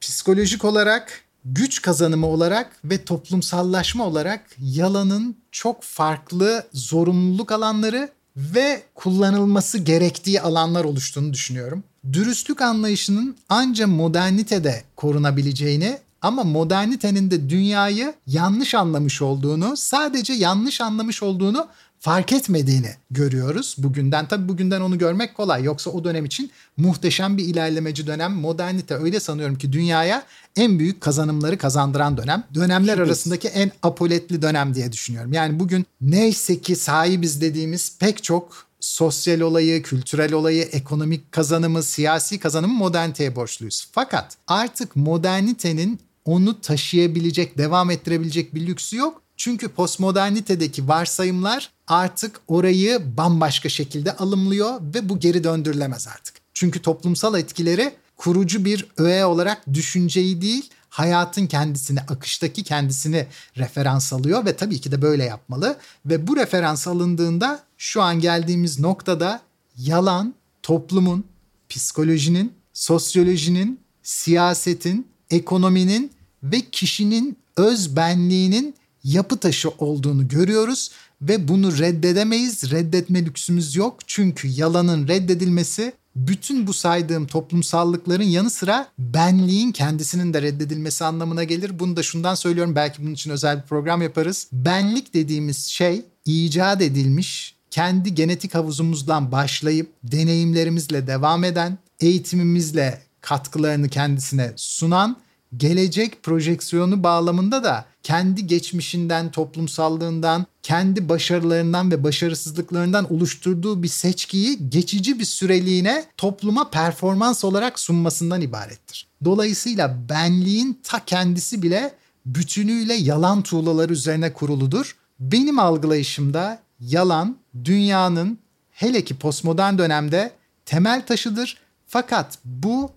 psikolojik 0.00 0.64
olarak, 0.64 1.20
güç 1.44 1.82
kazanımı 1.82 2.26
olarak 2.26 2.76
ve 2.84 3.04
toplumsallaşma 3.04 4.06
olarak 4.06 4.40
yalanın 4.58 5.36
çok 5.52 5.82
farklı 5.82 6.66
zorunluluk 6.72 7.52
alanları 7.52 8.08
ve 8.36 8.82
kullanılması 8.94 9.78
gerektiği 9.78 10.40
alanlar 10.40 10.84
oluştuğunu 10.84 11.32
düşünüyorum. 11.32 11.84
Dürüstlük 12.12 12.62
anlayışının 12.62 13.36
anca 13.48 13.86
modernitede 13.86 14.82
korunabileceğini 14.96 15.98
ama 16.22 16.44
modernitenin 16.44 17.30
de 17.30 17.50
dünyayı 17.50 18.14
yanlış 18.26 18.74
anlamış 18.74 19.22
olduğunu, 19.22 19.76
sadece 19.76 20.32
yanlış 20.32 20.80
anlamış 20.80 21.22
olduğunu 21.22 21.68
fark 22.00 22.32
etmediğini 22.32 22.90
görüyoruz 23.10 23.74
bugünden. 23.78 24.28
Tabii 24.28 24.48
bugünden 24.48 24.80
onu 24.80 24.98
görmek 24.98 25.34
kolay. 25.34 25.64
Yoksa 25.64 25.90
o 25.90 26.04
dönem 26.04 26.24
için 26.24 26.50
muhteşem 26.76 27.36
bir 27.36 27.44
ilerlemeci 27.44 28.06
dönem. 28.06 28.32
Modernite 28.32 28.94
öyle 28.94 29.20
sanıyorum 29.20 29.58
ki 29.58 29.72
dünyaya 29.72 30.22
en 30.56 30.78
büyük 30.78 31.00
kazanımları 31.00 31.58
kazandıran 31.58 32.16
dönem. 32.16 32.44
Dönemler 32.54 32.92
Şüphesiz. 32.92 33.08
arasındaki 33.08 33.48
en 33.48 33.72
apoletli 33.82 34.42
dönem 34.42 34.74
diye 34.74 34.92
düşünüyorum. 34.92 35.32
Yani 35.32 35.60
bugün 35.60 35.86
neyse 36.00 36.60
ki 36.60 36.76
sahibiz 36.76 37.40
dediğimiz 37.40 37.98
pek 37.98 38.22
çok 38.22 38.68
sosyal 38.80 39.40
olayı, 39.40 39.82
kültürel 39.82 40.32
olayı, 40.32 40.62
ekonomik 40.62 41.32
kazanımı, 41.32 41.82
siyasi 41.82 42.38
kazanımı 42.38 42.74
moderniteye 42.74 43.36
borçluyuz. 43.36 43.88
Fakat 43.92 44.36
artık 44.46 44.96
modernitenin 44.96 46.00
onu 46.24 46.60
taşıyabilecek, 46.60 47.58
devam 47.58 47.90
ettirebilecek 47.90 48.54
bir 48.54 48.66
lüksü 48.66 48.96
yok. 48.96 49.22
Çünkü 49.38 49.68
postmodernitedeki 49.68 50.88
varsayımlar 50.88 51.70
artık 51.86 52.40
orayı 52.48 53.16
bambaşka 53.16 53.68
şekilde 53.68 54.16
alımlıyor 54.16 54.80
ve 54.94 55.08
bu 55.08 55.18
geri 55.18 55.44
döndürülemez 55.44 56.08
artık. 56.08 56.34
Çünkü 56.54 56.82
toplumsal 56.82 57.38
etkileri 57.38 57.94
kurucu 58.16 58.64
bir 58.64 58.86
öğe 58.96 59.24
olarak 59.24 59.74
düşünceyi 59.74 60.42
değil, 60.42 60.70
hayatın 60.88 61.46
kendisini, 61.46 62.00
akıştaki 62.00 62.62
kendisini 62.62 63.26
referans 63.56 64.12
alıyor 64.12 64.46
ve 64.46 64.56
tabii 64.56 64.80
ki 64.80 64.92
de 64.92 65.02
böyle 65.02 65.24
yapmalı. 65.24 65.76
Ve 66.06 66.26
bu 66.26 66.36
referans 66.36 66.88
alındığında 66.88 67.62
şu 67.76 68.02
an 68.02 68.20
geldiğimiz 68.20 68.80
noktada 68.80 69.40
yalan 69.76 70.34
toplumun, 70.62 71.24
psikolojinin, 71.68 72.52
sosyolojinin, 72.72 73.80
siyasetin, 74.02 75.06
ekonominin 75.30 76.12
ve 76.42 76.60
kişinin 76.60 77.38
öz 77.56 77.96
benliğinin 77.96 78.74
yapı 79.04 79.36
taşı 79.36 79.68
olduğunu 79.68 80.28
görüyoruz 80.28 80.90
ve 81.22 81.48
bunu 81.48 81.78
reddedemeyiz. 81.78 82.70
Reddetme 82.70 83.24
lüksümüz 83.24 83.76
yok. 83.76 83.98
Çünkü 84.06 84.48
yalanın 84.48 85.08
reddedilmesi 85.08 85.92
bütün 86.16 86.66
bu 86.66 86.72
saydığım 86.72 87.26
toplumsallıkların 87.26 88.24
yanı 88.24 88.50
sıra 88.50 88.88
benliğin 88.98 89.72
kendisinin 89.72 90.34
de 90.34 90.42
reddedilmesi 90.42 91.04
anlamına 91.04 91.44
gelir. 91.44 91.78
Bunu 91.78 91.96
da 91.96 92.02
şundan 92.02 92.34
söylüyorum 92.34 92.74
belki 92.74 93.02
bunun 93.02 93.14
için 93.14 93.30
özel 93.30 93.62
bir 93.62 93.66
program 93.66 94.02
yaparız. 94.02 94.48
Benlik 94.52 95.14
dediğimiz 95.14 95.66
şey 95.66 96.04
icat 96.24 96.82
edilmiş, 96.82 97.56
kendi 97.70 98.14
genetik 98.14 98.54
havuzumuzdan 98.54 99.32
başlayıp 99.32 99.92
deneyimlerimizle 100.02 101.06
devam 101.06 101.44
eden, 101.44 101.78
eğitimimizle 102.00 103.02
katkılarını 103.20 103.88
kendisine 103.88 104.52
sunan 104.56 105.16
gelecek 105.56 106.22
projeksiyonu 106.22 107.02
bağlamında 107.02 107.64
da 107.64 107.84
kendi 108.02 108.46
geçmişinden, 108.46 109.30
toplumsallığından, 109.30 110.46
kendi 110.62 111.08
başarılarından 111.08 111.90
ve 111.90 112.04
başarısızlıklarından 112.04 113.12
oluşturduğu 113.14 113.82
bir 113.82 113.88
seçkiyi 113.88 114.70
geçici 114.70 115.18
bir 115.18 115.24
süreliğine 115.24 116.04
topluma 116.16 116.70
performans 116.70 117.44
olarak 117.44 117.78
sunmasından 117.78 118.40
ibarettir. 118.40 119.06
Dolayısıyla 119.24 120.08
benliğin 120.08 120.80
ta 120.82 121.04
kendisi 121.04 121.62
bile 121.62 121.94
bütünüyle 122.26 122.94
yalan 122.94 123.42
tuğlaları 123.42 123.92
üzerine 123.92 124.32
kuruludur. 124.32 124.96
Benim 125.20 125.58
algılayışımda 125.58 126.58
yalan 126.80 127.36
dünyanın 127.64 128.38
hele 128.70 129.04
ki 129.04 129.16
postmodern 129.16 129.78
dönemde 129.78 130.32
temel 130.66 131.06
taşıdır. 131.06 131.58
Fakat 131.86 132.38
bu 132.44 132.90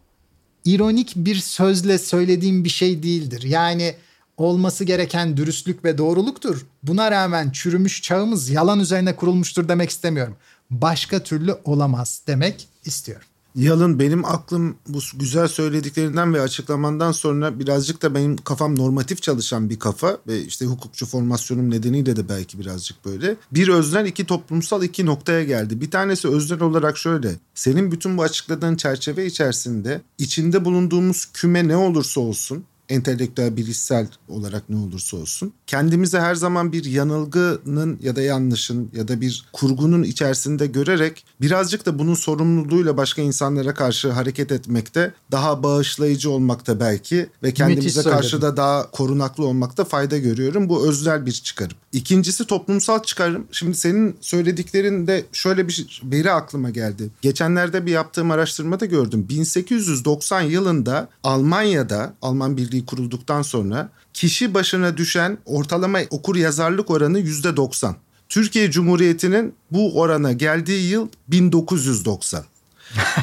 ironik 0.65 1.13
bir 1.15 1.35
sözle 1.35 1.97
söylediğim 1.97 2.63
bir 2.63 2.69
şey 2.69 3.03
değildir. 3.03 3.43
Yani 3.43 3.95
olması 4.37 4.83
gereken 4.83 5.37
dürüstlük 5.37 5.85
ve 5.85 5.97
doğruluktur. 5.97 6.65
Buna 6.83 7.11
rağmen 7.11 7.51
çürümüş 7.51 8.01
çağımız 8.01 8.49
yalan 8.49 8.79
üzerine 8.79 9.15
kurulmuştur 9.15 9.67
demek 9.67 9.89
istemiyorum. 9.89 10.35
Başka 10.69 11.23
türlü 11.23 11.57
olamaz 11.63 12.21
demek 12.27 12.67
istiyorum. 12.85 13.27
Yalın 13.55 13.99
benim 13.99 14.25
aklım 14.25 14.75
bu 14.87 14.99
güzel 15.13 15.47
söylediklerinden 15.47 16.33
ve 16.33 16.41
açıklamandan 16.41 17.11
sonra 17.11 17.59
birazcık 17.59 18.01
da 18.01 18.15
benim 18.15 18.37
kafam 18.37 18.79
normatif 18.79 19.21
çalışan 19.21 19.69
bir 19.69 19.79
kafa 19.79 20.17
ve 20.27 20.41
işte 20.41 20.65
hukukçu 20.65 21.05
formasyonum 21.05 21.71
nedeniyle 21.71 22.15
de 22.15 22.29
belki 22.29 22.59
birazcık 22.59 23.05
böyle. 23.05 23.35
Bir 23.51 23.67
öznel 23.67 24.05
iki 24.05 24.25
toplumsal 24.25 24.83
iki 24.83 25.05
noktaya 25.05 25.43
geldi. 25.43 25.81
Bir 25.81 25.91
tanesi 25.91 26.27
öznel 26.27 26.61
olarak 26.61 26.97
şöyle. 26.97 27.35
Senin 27.55 27.91
bütün 27.91 28.17
bu 28.17 28.23
açıkladığın 28.23 28.75
çerçeve 28.75 29.25
içerisinde 29.25 30.01
içinde 30.17 30.65
bulunduğumuz 30.65 31.25
küme 31.33 31.67
ne 31.67 31.75
olursa 31.75 32.21
olsun 32.21 32.63
entelektüel, 32.91 33.57
bilişsel 33.57 34.07
olarak 34.27 34.69
ne 34.69 34.77
olursa 34.77 35.17
olsun. 35.17 35.53
Kendimizi 35.67 36.19
her 36.19 36.35
zaman 36.35 36.71
bir 36.71 36.85
yanılgının 36.85 37.99
ya 38.01 38.15
da 38.15 38.21
yanlışın 38.21 38.89
ya 38.93 39.07
da 39.07 39.21
bir 39.21 39.45
kurgunun 39.53 40.03
içerisinde 40.03 40.67
görerek 40.67 41.25
birazcık 41.41 41.85
da 41.85 41.99
bunun 41.99 42.13
sorumluluğuyla 42.13 42.97
başka 42.97 43.21
insanlara 43.21 43.73
karşı 43.73 44.11
hareket 44.11 44.51
etmekte 44.51 45.13
daha 45.31 45.63
bağışlayıcı 45.63 46.29
olmakta 46.31 46.79
belki 46.79 47.29
ve 47.43 47.53
kendimize 47.53 48.03
karşı 48.03 48.41
da 48.41 48.57
daha 48.57 48.91
korunaklı 48.91 49.45
olmakta 49.45 49.83
fayda 49.85 50.17
görüyorum. 50.17 50.69
Bu 50.69 50.87
özel 50.87 51.25
bir 51.25 51.31
çıkarım. 51.31 51.77
İkincisi 51.93 52.45
toplumsal 52.45 53.03
çıkarım. 53.03 53.47
Şimdi 53.51 53.77
senin 53.77 54.17
söylediklerinde 54.21 55.25
şöyle 55.31 55.67
bir 55.67 56.01
veri 56.03 56.31
aklıma 56.31 56.69
geldi. 56.69 57.09
Geçenlerde 57.21 57.85
bir 57.85 57.91
yaptığım 57.91 58.31
araştırmada 58.31 58.85
gördüm. 58.85 59.25
1890 59.29 60.41
yılında 60.41 61.09
Almanya'da 61.23 62.13
Alman 62.21 62.57
Birliği 62.57 62.85
kurulduktan 62.85 63.41
sonra 63.41 63.89
kişi 64.13 64.53
başına 64.53 64.97
düşen 64.97 65.37
ortalama 65.45 65.99
okur 66.09 66.35
yazarlık 66.35 66.89
oranı 66.89 67.19
yüzde 67.19 67.57
90. 67.57 67.95
Türkiye 68.29 68.71
Cumhuriyeti'nin 68.71 69.53
bu 69.71 69.99
orana 69.99 70.31
geldiği 70.31 70.89
yıl 70.89 71.07
1990. 71.27 72.43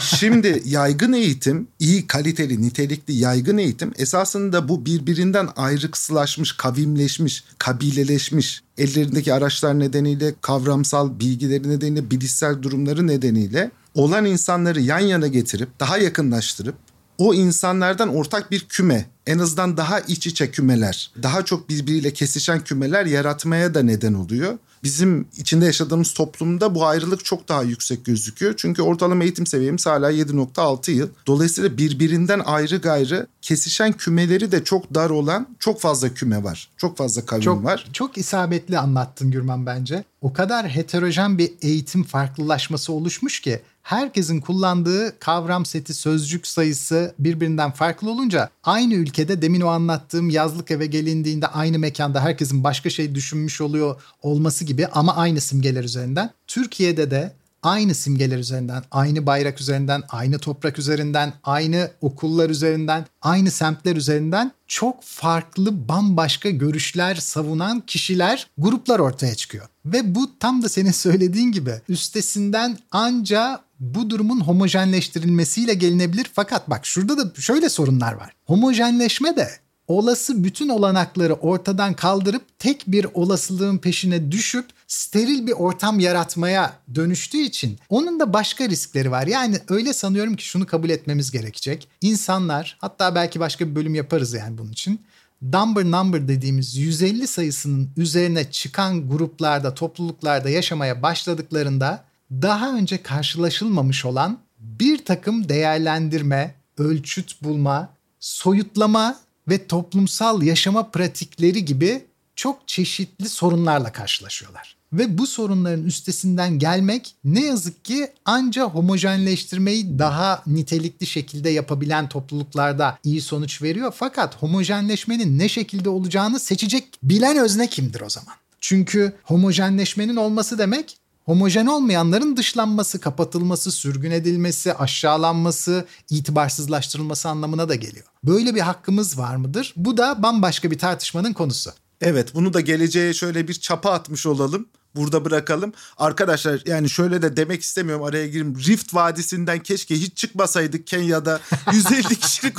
Şimdi 0.00 0.62
yaygın 0.64 1.12
eğitim, 1.12 1.68
iyi 1.78 2.06
kaliteli, 2.06 2.62
nitelikli 2.62 3.14
yaygın 3.14 3.58
eğitim 3.58 3.92
esasında 3.96 4.68
bu 4.68 4.86
birbirinden 4.86 5.48
ayrıksılaşmış, 5.56 6.52
kavimleşmiş, 6.52 7.44
kabileleşmiş, 7.58 8.62
ellerindeki 8.78 9.34
araçlar 9.34 9.78
nedeniyle, 9.78 10.34
kavramsal 10.40 11.20
bilgileri 11.20 11.68
nedeniyle, 11.68 12.10
bilişsel 12.10 12.62
durumları 12.62 13.06
nedeniyle 13.06 13.70
olan 13.94 14.24
insanları 14.24 14.80
yan 14.80 14.98
yana 14.98 15.26
getirip, 15.26 15.80
daha 15.80 15.98
yakınlaştırıp 15.98 16.74
o 17.18 17.34
insanlardan 17.34 18.08
ortak 18.08 18.50
bir 18.50 18.60
küme 18.68 19.06
en 19.26 19.38
azından 19.38 19.76
daha 19.76 20.00
iç 20.00 20.26
içe 20.26 20.50
kümeler, 20.50 21.10
daha 21.22 21.44
çok 21.44 21.68
birbiriyle 21.68 22.12
kesişen 22.12 22.64
kümeler 22.64 23.06
yaratmaya 23.06 23.74
da 23.74 23.82
neden 23.82 24.14
oluyor. 24.14 24.58
Bizim 24.82 25.26
içinde 25.36 25.64
yaşadığımız 25.64 26.14
toplumda 26.14 26.74
bu 26.74 26.86
ayrılık 26.86 27.24
çok 27.24 27.48
daha 27.48 27.62
yüksek 27.62 28.04
gözüküyor. 28.04 28.54
Çünkü 28.56 28.82
ortalama 28.82 29.24
eğitim 29.24 29.46
seviyemiz 29.46 29.86
hala 29.86 30.12
7.6 30.12 30.90
yıl. 30.90 31.08
Dolayısıyla 31.26 31.78
birbirinden 31.78 32.40
ayrı 32.44 32.76
gayrı 32.76 33.26
kesişen 33.42 33.92
kümeleri 33.92 34.52
de 34.52 34.64
çok 34.64 34.94
dar 34.94 35.10
olan 35.10 35.46
çok 35.58 35.80
fazla 35.80 36.14
küme 36.14 36.44
var. 36.44 36.68
Çok 36.76 36.96
fazla 36.96 37.26
kavim 37.26 37.42
çok, 37.42 37.64
var. 37.64 37.88
Çok 37.92 38.18
isabetli 38.18 38.78
anlattın 38.78 39.30
Gürman 39.30 39.66
bence. 39.66 40.04
O 40.20 40.32
kadar 40.32 40.68
heterojen 40.68 41.38
bir 41.38 41.52
eğitim 41.62 42.04
farklılaşması 42.04 42.92
oluşmuş 42.92 43.40
ki 43.40 43.60
herkesin 43.88 44.40
kullandığı 44.40 45.18
kavram 45.18 45.66
seti, 45.66 45.94
sözcük 45.94 46.46
sayısı 46.46 47.14
birbirinden 47.18 47.70
farklı 47.70 48.10
olunca 48.10 48.50
aynı 48.64 48.94
ülkede 48.94 49.42
demin 49.42 49.60
o 49.60 49.68
anlattığım 49.68 50.30
yazlık 50.30 50.70
eve 50.70 50.86
gelindiğinde 50.86 51.46
aynı 51.46 51.78
mekanda 51.78 52.20
herkesin 52.20 52.64
başka 52.64 52.90
şey 52.90 53.14
düşünmüş 53.14 53.60
oluyor 53.60 54.00
olması 54.22 54.64
gibi 54.68 54.86
ama 54.86 55.16
aynı 55.16 55.40
simgeler 55.40 55.84
üzerinden. 55.84 56.30
Türkiye'de 56.46 57.10
de 57.10 57.32
aynı 57.62 57.94
simgeler 57.94 58.38
üzerinden, 58.38 58.84
aynı 58.90 59.26
bayrak 59.26 59.60
üzerinden, 59.60 60.02
aynı 60.08 60.38
toprak 60.38 60.78
üzerinden, 60.78 61.32
aynı 61.44 61.90
okullar 62.00 62.50
üzerinden, 62.50 63.06
aynı 63.22 63.50
semtler 63.50 63.96
üzerinden 63.96 64.52
çok 64.66 65.02
farklı 65.02 65.88
bambaşka 65.88 66.50
görüşler 66.50 67.14
savunan 67.14 67.80
kişiler, 67.80 68.46
gruplar 68.58 68.98
ortaya 68.98 69.34
çıkıyor. 69.34 69.66
Ve 69.86 70.14
bu 70.14 70.38
tam 70.38 70.62
da 70.62 70.68
senin 70.68 70.90
söylediğin 71.04 71.52
gibi 71.52 71.74
üstesinden 71.88 72.78
anca 72.90 73.60
bu 73.80 74.10
durumun 74.10 74.40
homojenleştirilmesiyle 74.40 75.74
gelinebilir. 75.74 76.30
Fakat 76.32 76.70
bak 76.70 76.86
şurada 76.86 77.18
da 77.18 77.40
şöyle 77.40 77.68
sorunlar 77.68 78.12
var. 78.12 78.32
Homojenleşme 78.46 79.36
de 79.36 79.48
olası 79.88 80.44
bütün 80.44 80.68
olanakları 80.68 81.34
ortadan 81.34 81.94
kaldırıp 81.94 82.42
tek 82.58 82.84
bir 82.86 83.06
olasılığın 83.14 83.78
peşine 83.78 84.32
düşüp 84.32 84.66
steril 84.86 85.46
bir 85.46 85.52
ortam 85.52 86.00
yaratmaya 86.00 86.72
dönüştüğü 86.94 87.38
için 87.38 87.78
onun 87.88 88.20
da 88.20 88.32
başka 88.32 88.68
riskleri 88.68 89.10
var. 89.10 89.26
Yani 89.26 89.58
öyle 89.68 89.92
sanıyorum 89.92 90.36
ki 90.36 90.44
şunu 90.44 90.66
kabul 90.66 90.90
etmemiz 90.90 91.30
gerekecek. 91.30 91.88
İnsanlar 92.00 92.76
hatta 92.80 93.14
belki 93.14 93.40
başka 93.40 93.70
bir 93.70 93.74
bölüm 93.74 93.94
yaparız 93.94 94.34
yani 94.34 94.58
bunun 94.58 94.72
için. 94.72 95.00
Number 95.42 95.84
number 95.84 96.28
dediğimiz 96.28 96.76
150 96.76 97.26
sayısının 97.26 97.90
üzerine 97.96 98.50
çıkan 98.50 99.08
gruplarda, 99.08 99.74
topluluklarda 99.74 100.50
yaşamaya 100.50 101.02
başladıklarında 101.02 102.04
daha 102.30 102.74
önce 102.74 103.02
karşılaşılmamış 103.02 104.04
olan 104.04 104.38
bir 104.58 105.04
takım 105.04 105.48
değerlendirme, 105.48 106.54
ölçüt 106.78 107.42
bulma, 107.42 107.88
soyutlama 108.20 109.16
ve 109.48 109.66
toplumsal 109.66 110.42
yaşama 110.42 110.90
pratikleri 110.90 111.64
gibi 111.64 112.04
çok 112.36 112.68
çeşitli 112.68 113.28
sorunlarla 113.28 113.92
karşılaşıyorlar. 113.92 114.78
Ve 114.92 115.18
bu 115.18 115.26
sorunların 115.26 115.84
üstesinden 115.84 116.58
gelmek 116.58 117.14
ne 117.24 117.44
yazık 117.44 117.84
ki 117.84 118.12
anca 118.24 118.64
homojenleştirmeyi 118.64 119.98
daha 119.98 120.42
nitelikli 120.46 121.06
şekilde 121.06 121.50
yapabilen 121.50 122.08
topluluklarda 122.08 122.98
iyi 123.04 123.20
sonuç 123.20 123.62
veriyor. 123.62 123.94
Fakat 123.96 124.42
homojenleşmenin 124.42 125.38
ne 125.38 125.48
şekilde 125.48 125.88
olacağını 125.88 126.40
seçecek 126.40 126.84
bilen 127.02 127.36
özne 127.36 127.66
kimdir 127.66 128.00
o 128.00 128.10
zaman? 128.10 128.34
Çünkü 128.60 129.12
homojenleşmenin 129.22 130.16
olması 130.16 130.58
demek 130.58 130.97
homojen 131.28 131.66
olmayanların 131.66 132.36
dışlanması, 132.36 133.00
kapatılması, 133.00 133.72
sürgün 133.72 134.10
edilmesi, 134.10 134.74
aşağılanması, 134.74 135.86
itibarsızlaştırılması 136.10 137.28
anlamına 137.28 137.68
da 137.68 137.74
geliyor. 137.74 138.06
Böyle 138.24 138.54
bir 138.54 138.60
hakkımız 138.60 139.18
var 139.18 139.36
mıdır? 139.36 139.74
Bu 139.76 139.96
da 139.96 140.22
bambaşka 140.22 140.70
bir 140.70 140.78
tartışmanın 140.78 141.32
konusu. 141.32 141.70
Evet 142.00 142.34
bunu 142.34 142.54
da 142.54 142.60
geleceğe 142.60 143.14
şöyle 143.14 143.48
bir 143.48 143.54
çapa 143.54 143.90
atmış 143.90 144.26
olalım 144.26 144.66
burada 144.96 145.24
bırakalım. 145.24 145.72
Arkadaşlar 145.96 146.62
yani 146.66 146.90
şöyle 146.90 147.22
de 147.22 147.36
demek 147.36 147.62
istemiyorum 147.62 148.04
araya 148.04 148.26
gireyim. 148.26 148.56
Rift 148.66 148.94
Vadisi'nden 148.94 149.58
keşke 149.58 149.94
hiç 149.94 150.16
çıkmasaydık 150.16 150.86
Kenya'da 150.86 151.40
150 151.72 152.16
kişilik 152.16 152.58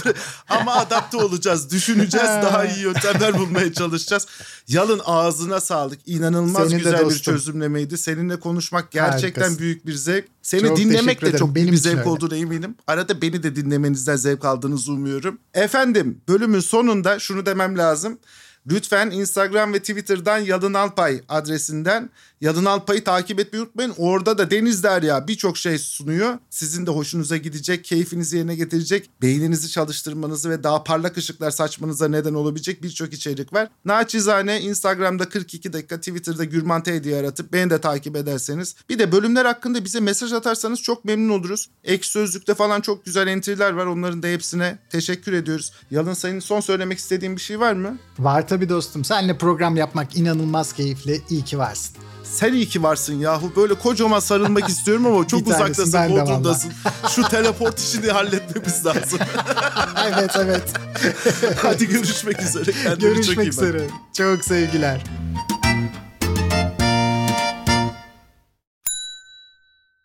ama 0.50 0.76
adapte 0.76 1.18
olacağız. 1.18 1.72
Düşüneceğiz 1.72 2.28
daha 2.28 2.66
iyi 2.66 2.80
yöntemler 2.80 3.38
bulmaya 3.40 3.74
çalışacağız. 3.74 4.28
Yalın 4.68 5.02
ağzına 5.06 5.60
sağlık. 5.62 6.00
İnanılmaz 6.06 6.68
Senin 6.70 6.78
güzel 6.78 7.10
bir 7.10 7.16
çözümlemeydi. 7.16 7.98
Seninle 7.98 8.40
konuşmak 8.40 8.92
gerçekten 8.92 9.42
Harikasın. 9.42 9.60
büyük 9.60 9.86
bir 9.86 9.94
zevk. 9.94 10.26
Seni 10.42 10.68
çok 10.68 10.78
dinlemek 10.78 11.22
de 11.22 11.38
çok 11.38 11.56
büyük 11.56 11.72
bir 11.72 11.78
zevk 11.78 11.98
öyle. 11.98 12.10
olduğuna 12.10 12.36
eminim. 12.36 12.76
Arada 12.88 13.22
beni 13.22 13.44
de 13.44 13.56
dinlemenizden 13.56 14.16
zevk 14.16 14.46
aldığınızı 14.46 14.92
umuyorum. 14.92 15.38
Efendim 15.54 16.22
bölümün 16.28 16.60
sonunda 16.60 17.20
şunu 17.20 17.46
demem 17.46 17.78
lazım. 17.78 18.20
Lütfen 18.68 19.12
Instagram 19.12 19.74
ve 19.74 19.80
Twitter'dan 19.80 20.38
Yalın 20.38 20.74
Alpay 20.74 21.22
adresinden 21.30 22.10
Yalın 22.42 22.66
Alpay'ı 22.66 23.04
takip 23.04 23.40
etmeyi 23.40 23.64
unutmayın. 23.64 23.94
Orada 23.98 24.38
da 24.38 24.52
Deniz 24.52 24.84
Derya 24.84 25.28
birçok 25.28 25.58
şey 25.58 25.78
sunuyor. 25.78 26.38
Sizin 26.50 26.86
de 26.86 26.92
hoşunuza 26.92 27.38
gidecek, 27.38 27.86
keyfinizi 27.86 28.38
yerine 28.38 28.56
getirecek, 28.56 29.10
beyninizi 29.22 29.70
çalıştırmanızı 29.70 30.50
ve 30.50 30.64
daha 30.64 30.84
parlak 30.84 31.18
ışıklar 31.18 31.52
saçmanıza 31.52 32.08
neden 32.08 32.34
olabilecek 32.34 32.84
birçok 32.84 33.14
içerik 33.14 33.54
var. 33.54 33.68
Naçizane 33.86 34.62
Instagram'da 34.62 35.30
42 35.30 35.74
dakika, 35.74 35.98
Twitter'da 35.98 36.44
Gürman 36.44 36.84
T 36.84 37.04
diye 37.04 37.20
aratıp 37.20 37.54
beni 37.54 37.70
de 37.70 37.82
takip 37.82 38.16
ederseniz. 38.16 38.76
Bir 38.90 39.00
de 39.00 39.12
bölümler 39.12 39.46
hakkında 39.46 39.86
bize 39.86 40.00
mesaj 40.00 40.34
atarsanız 40.34 40.82
çok 40.82 41.06
memnun 41.06 41.40
oluruz. 41.40 41.70
Ek 41.84 42.08
Sözlük'te 42.08 42.54
falan 42.54 42.82
çok 42.82 43.06
güzel 43.06 43.28
entry'ler 43.28 43.72
var. 43.72 43.86
Onların 43.86 44.24
da 44.24 44.28
hepsine 44.28 44.78
teşekkür 44.90 45.34
ediyoruz. 45.34 45.72
Yalın 45.92 46.14
senin 46.14 46.40
son 46.40 46.60
söylemek 46.60 46.98
istediğin 46.98 47.36
bir 47.36 47.42
şey 47.42 47.60
var 47.60 47.74
mı? 47.74 47.98
Var 48.20 48.48
tabii 48.50 48.70
dostum. 48.70 49.04
Seninle 49.06 49.38
program 49.38 49.76
yapmak 49.78 50.18
inanılmaz 50.18 50.74
keyifli. 50.74 51.22
İyi 51.30 51.44
ki 51.44 51.58
varsın. 51.58 51.96
Sen 52.24 52.54
iyi 52.54 52.66
ki 52.66 52.84
varsın 52.84 53.14
yahu. 53.20 53.52
Böyle 53.56 53.74
kocaman 53.74 54.20
sarılmak 54.20 54.70
istiyorum 54.70 55.06
ama 55.06 55.28
çok 55.28 55.40
Bir 55.46 55.46
uzaktasın, 55.46 56.10
Bodrum'dasın. 56.10 56.72
Şu 57.16 57.22
teleport 57.30 57.80
işini 57.80 58.12
halletmemiz 58.12 58.86
lazım. 58.86 59.20
evet 60.08 60.32
evet. 60.40 60.74
Hadi 61.62 61.88
görüşmek 61.88 62.42
üzere. 62.42 62.72
Kendine 62.72 62.90
çok 62.96 63.02
iyi 63.04 63.14
Görüşmek 63.14 63.38
bak. 63.38 63.48
üzere. 63.54 63.88
Çok 64.18 64.46
sevgiler. 64.46 65.04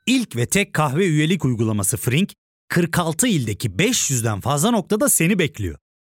İlk 0.06 0.36
ve 0.36 0.46
tek 0.46 0.72
kahve 0.74 1.06
üyelik 1.06 1.44
uygulaması 1.44 1.96
Frink, 1.96 2.32
46 2.68 3.26
ildeki 3.26 3.70
500'den 3.70 4.40
fazla 4.40 4.70
noktada 4.70 5.08
seni 5.08 5.38
bekliyor. 5.38 5.78